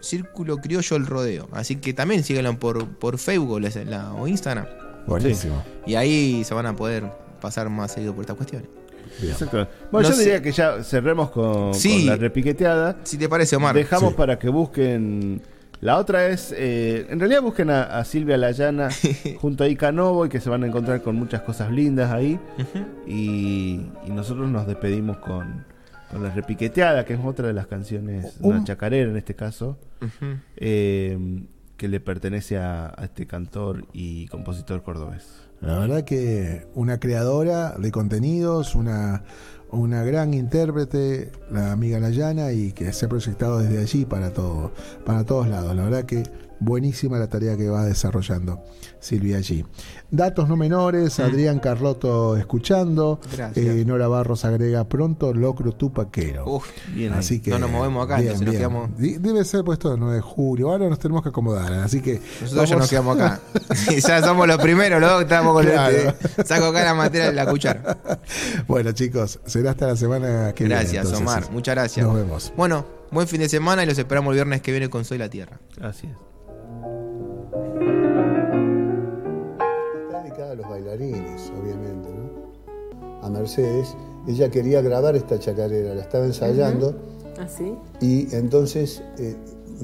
[0.00, 1.48] Círculo Criollo el Rodeo.
[1.52, 4.66] Así que también síganlo por, por Facebook o, la- la- o Instagram.
[5.06, 5.62] Buenísimo.
[5.86, 7.04] Y ahí se van a poder
[7.40, 8.68] pasar más seguido por estas cuestiones.
[9.22, 9.68] Exacto.
[9.90, 11.98] Bueno, No yo sé- diría que ya cerremos con, Sí.
[11.98, 12.98] con la repiqueteada.
[13.04, 13.74] Si te parece, Omar.
[13.74, 14.16] Dejamos Sí.
[14.16, 15.42] para que busquen.
[15.80, 18.88] La otra es, eh, en realidad busquen a, a Silvia Layana
[19.40, 22.40] junto a Ica Novo y que se van a encontrar con muchas cosas lindas ahí.
[23.06, 25.64] y, y nosotros nos despedimos con,
[26.10, 29.78] con la repiqueteada, que es otra de las canciones, Un- una chacarera en este caso,
[30.56, 31.18] eh,
[31.76, 35.42] que le pertenece a, a este cantor y compositor cordobés.
[35.60, 39.24] La verdad que una creadora de contenidos, una,
[39.76, 44.72] una gran intérprete, la amiga Layana, y que se ha proyectado desde allí para todo,
[45.04, 45.74] para todos lados.
[45.76, 46.24] La verdad que
[46.60, 48.62] buenísima la tarea que va desarrollando
[49.00, 49.64] Silvia allí.
[50.10, 53.64] Datos no menores, Adrián Carlotto escuchando, Gracias.
[53.66, 56.44] eh, Nora Barros agrega pronto Locro Tupaquero.
[56.46, 57.12] Uf, Bien.
[57.12, 58.90] Así que No nos movemos acá, bien, entonces nos quedamos-
[59.22, 60.70] Debe ser puesto el 9 de julio.
[60.70, 61.72] Ahora nos tenemos que acomodar.
[61.74, 63.40] Así que Nosotros ya nos quedamos acá.
[64.08, 65.96] ya somos los primeros, luego estamos con Claro.
[66.38, 66.46] el.
[66.46, 67.98] Saco acá la materia de la cuchara.
[68.66, 70.80] Bueno, chicos, será hasta la semana que viene.
[70.80, 71.12] Gracias.
[71.12, 71.50] Omar.
[71.52, 72.04] Muchas gracias.
[72.06, 72.52] Nos vemos.
[72.56, 75.28] Bueno, buen fin de semana y los esperamos el viernes que viene con Soy la
[75.28, 75.60] Tierra.
[75.80, 76.35] Así es.
[80.06, 83.26] Está dedicada a los bailarines, obviamente, ¿no?
[83.26, 83.94] A Mercedes.
[84.28, 86.94] Ella quería grabar esta chacarera, la estaba ensayando
[87.38, 87.74] ¿Así?
[88.00, 89.36] y entonces eh,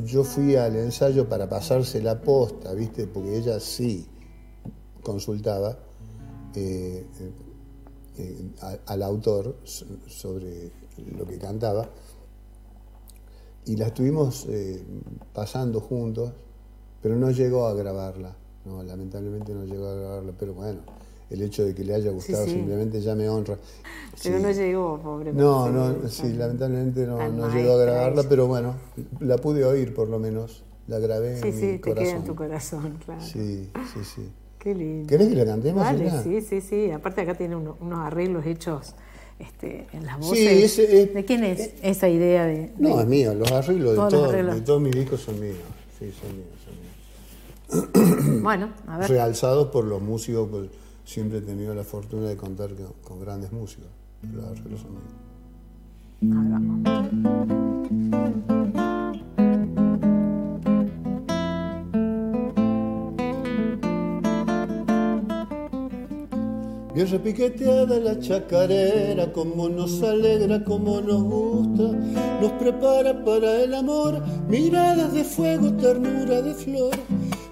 [0.05, 3.07] yo fui al ensayo para pasarse la posta, ¿viste?
[3.07, 4.07] Porque ella sí
[5.03, 5.79] consultaba
[6.57, 7.07] eh,
[8.19, 10.71] eh, a- al autor so- sobre
[11.17, 11.89] lo que cantaba
[13.65, 14.47] y la estuvimos
[15.33, 16.33] pasando juntos,
[17.03, 18.35] pero no llegó a grabarla.
[18.65, 20.79] No, lamentablemente no llegó a grabarla, pero bueno,
[21.31, 22.53] el hecho de que le haya gustado sí.
[22.53, 23.57] simplemente ya me honra.
[24.23, 24.43] Pero Sí.
[24.43, 25.33] no llegó, pobre.
[25.33, 28.29] No, no, sí, lamentablemente no, no llegó a grabarla, ella.
[28.29, 28.75] pero bueno,
[29.21, 32.05] la pude oír por lo menos, la grabé Sí, en sí, mi te corazón.
[32.05, 33.21] queda en tu corazón, claro.
[33.21, 34.29] Sí, sí, sí.
[34.59, 35.09] Qué lindo.
[35.09, 35.83] ¿Querés que la cantemos?
[35.83, 36.91] Vale, sí, sí, sí.
[36.93, 38.95] Aparte acá tiene uno- unos arreglos hechos
[39.41, 40.39] este, en las voces.
[40.39, 42.71] Sí, ese es- ¿De quién es esa idea de...?
[42.79, 45.57] No, es mío, los arreglos de, Todos todo- de todos mis discos son míos.
[45.99, 46.47] Sí, son míos.
[48.43, 49.71] Bueno, a ver.
[49.71, 50.71] Por los músicos, pues
[51.05, 53.89] siempre he tenido la fortuna de contar con, con grandes músicos.
[54.33, 55.05] Los son míos.
[56.23, 56.83] Ahí vamos.
[66.95, 71.85] Bien repiqueteada la chacarera, como nos alegra, como nos gusta,
[72.39, 76.95] nos prepara para el amor, miradas de fuego, ternura de flor,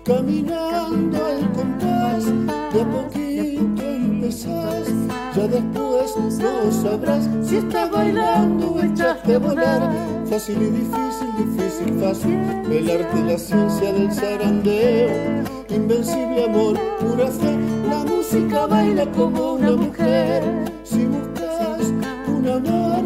[0.04, 2.24] caminando al compás,
[2.72, 4.88] de a poquito empezás,
[5.36, 9.90] ya después no sabrás si estás bailando o echaste a volar,
[10.28, 12.38] fácil y difícil, difícil, fácil,
[12.70, 17.56] el arte y la ciencia del zarandeo, invencible amor, pura fe,
[17.88, 20.42] la música baila como una mujer.
[20.84, 21.92] Si buscas
[22.28, 23.04] un amor,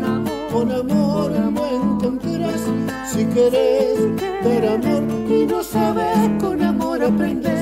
[0.52, 1.73] con amor lo
[2.04, 3.98] Si querés
[4.44, 7.60] dar amor y no sabes, con amor aprendes.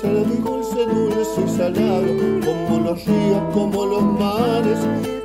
[0.00, 2.06] Tan dulce, dulce y salado,
[2.44, 4.78] como los ríos, como los mares,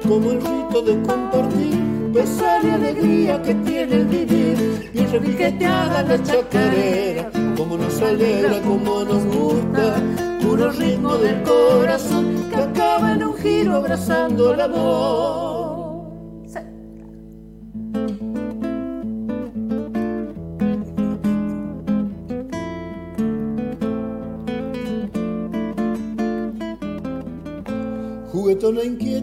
[0.08, 4.89] como el rito de compartir, pesar y alegría que tiene el vivir.
[4.95, 10.02] Y repiqueteada la chacarera, como nos alegra, como nos gusta,
[10.41, 15.49] puro ritmo del corazón que acaba en un giro abrazando el amor.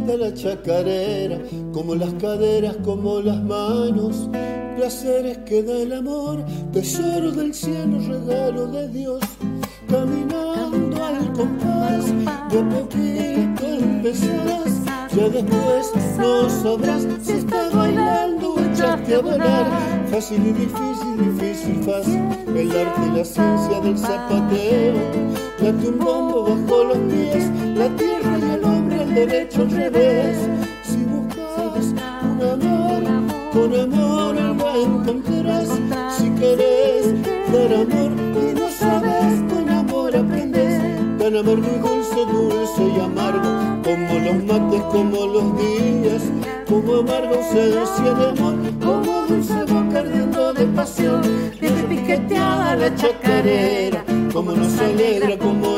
[0.07, 1.39] Inquieta la chacarera,
[1.73, 4.29] como las caderas, como las manos,
[4.77, 9.21] placeres que da el amor, tesoro del cielo, regalo de Dios,
[9.89, 12.07] caminando al compás,
[12.51, 20.47] de poquito empezarás, ya después no sabrás si estás bailando o echaste a volar, fácil
[20.47, 22.23] y difícil, difícil, fácil,
[22.57, 24.95] el arte y la ciencia del zapateo,
[25.61, 28.56] date un bajo los pies, la tierra y
[29.17, 30.37] derecho al revés,
[30.83, 31.87] si buscas
[32.23, 33.03] un amor,
[33.51, 35.69] con amor lo encontrarás,
[36.19, 37.15] si querés
[37.51, 40.83] dar amor y no sabes, con amor aprendes,
[41.19, 43.51] tan amargo y dulce, dulce y amargo,
[43.83, 46.23] como los mates, como los días,
[46.69, 51.23] como amarga ausencia de amor, como dulce boca ardiendo de pasión,
[51.59, 55.76] desde piqueteada la chacarera, como nos alegra, como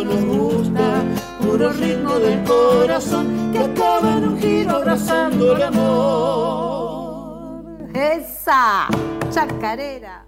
[1.58, 7.08] puro ritmo del corazón que acaba en un giro abrazando el amor.
[7.94, 8.86] ¡Esa!
[9.28, 10.27] ¡Chacarera!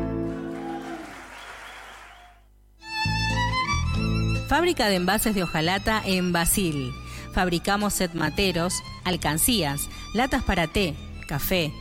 [4.51, 6.93] Fábrica de envases de hojalata en Basil.
[7.31, 8.73] Fabricamos set materos,
[9.05, 10.93] alcancías, latas para té,
[11.25, 11.71] café,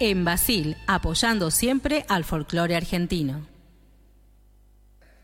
[0.00, 3.46] En Basil, apoyando siempre al folclore argentino.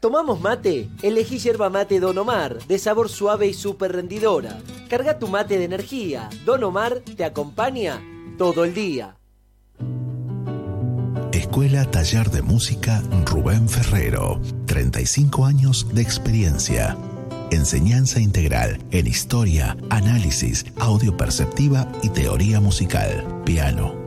[0.00, 0.88] ¿Tomamos mate?
[1.02, 4.58] Elegí yerba mate Don Omar, de sabor suave y súper rendidora.
[4.88, 6.30] Carga tu mate de energía.
[6.46, 8.00] Don Omar te acompaña
[8.38, 9.16] todo el día.
[11.32, 14.40] Escuela Taller de Música Rubén Ferrero.
[14.66, 16.96] 35 años de experiencia.
[17.50, 23.42] Enseñanza integral en historia, análisis, audio perceptiva y teoría musical.
[23.44, 23.99] Piano,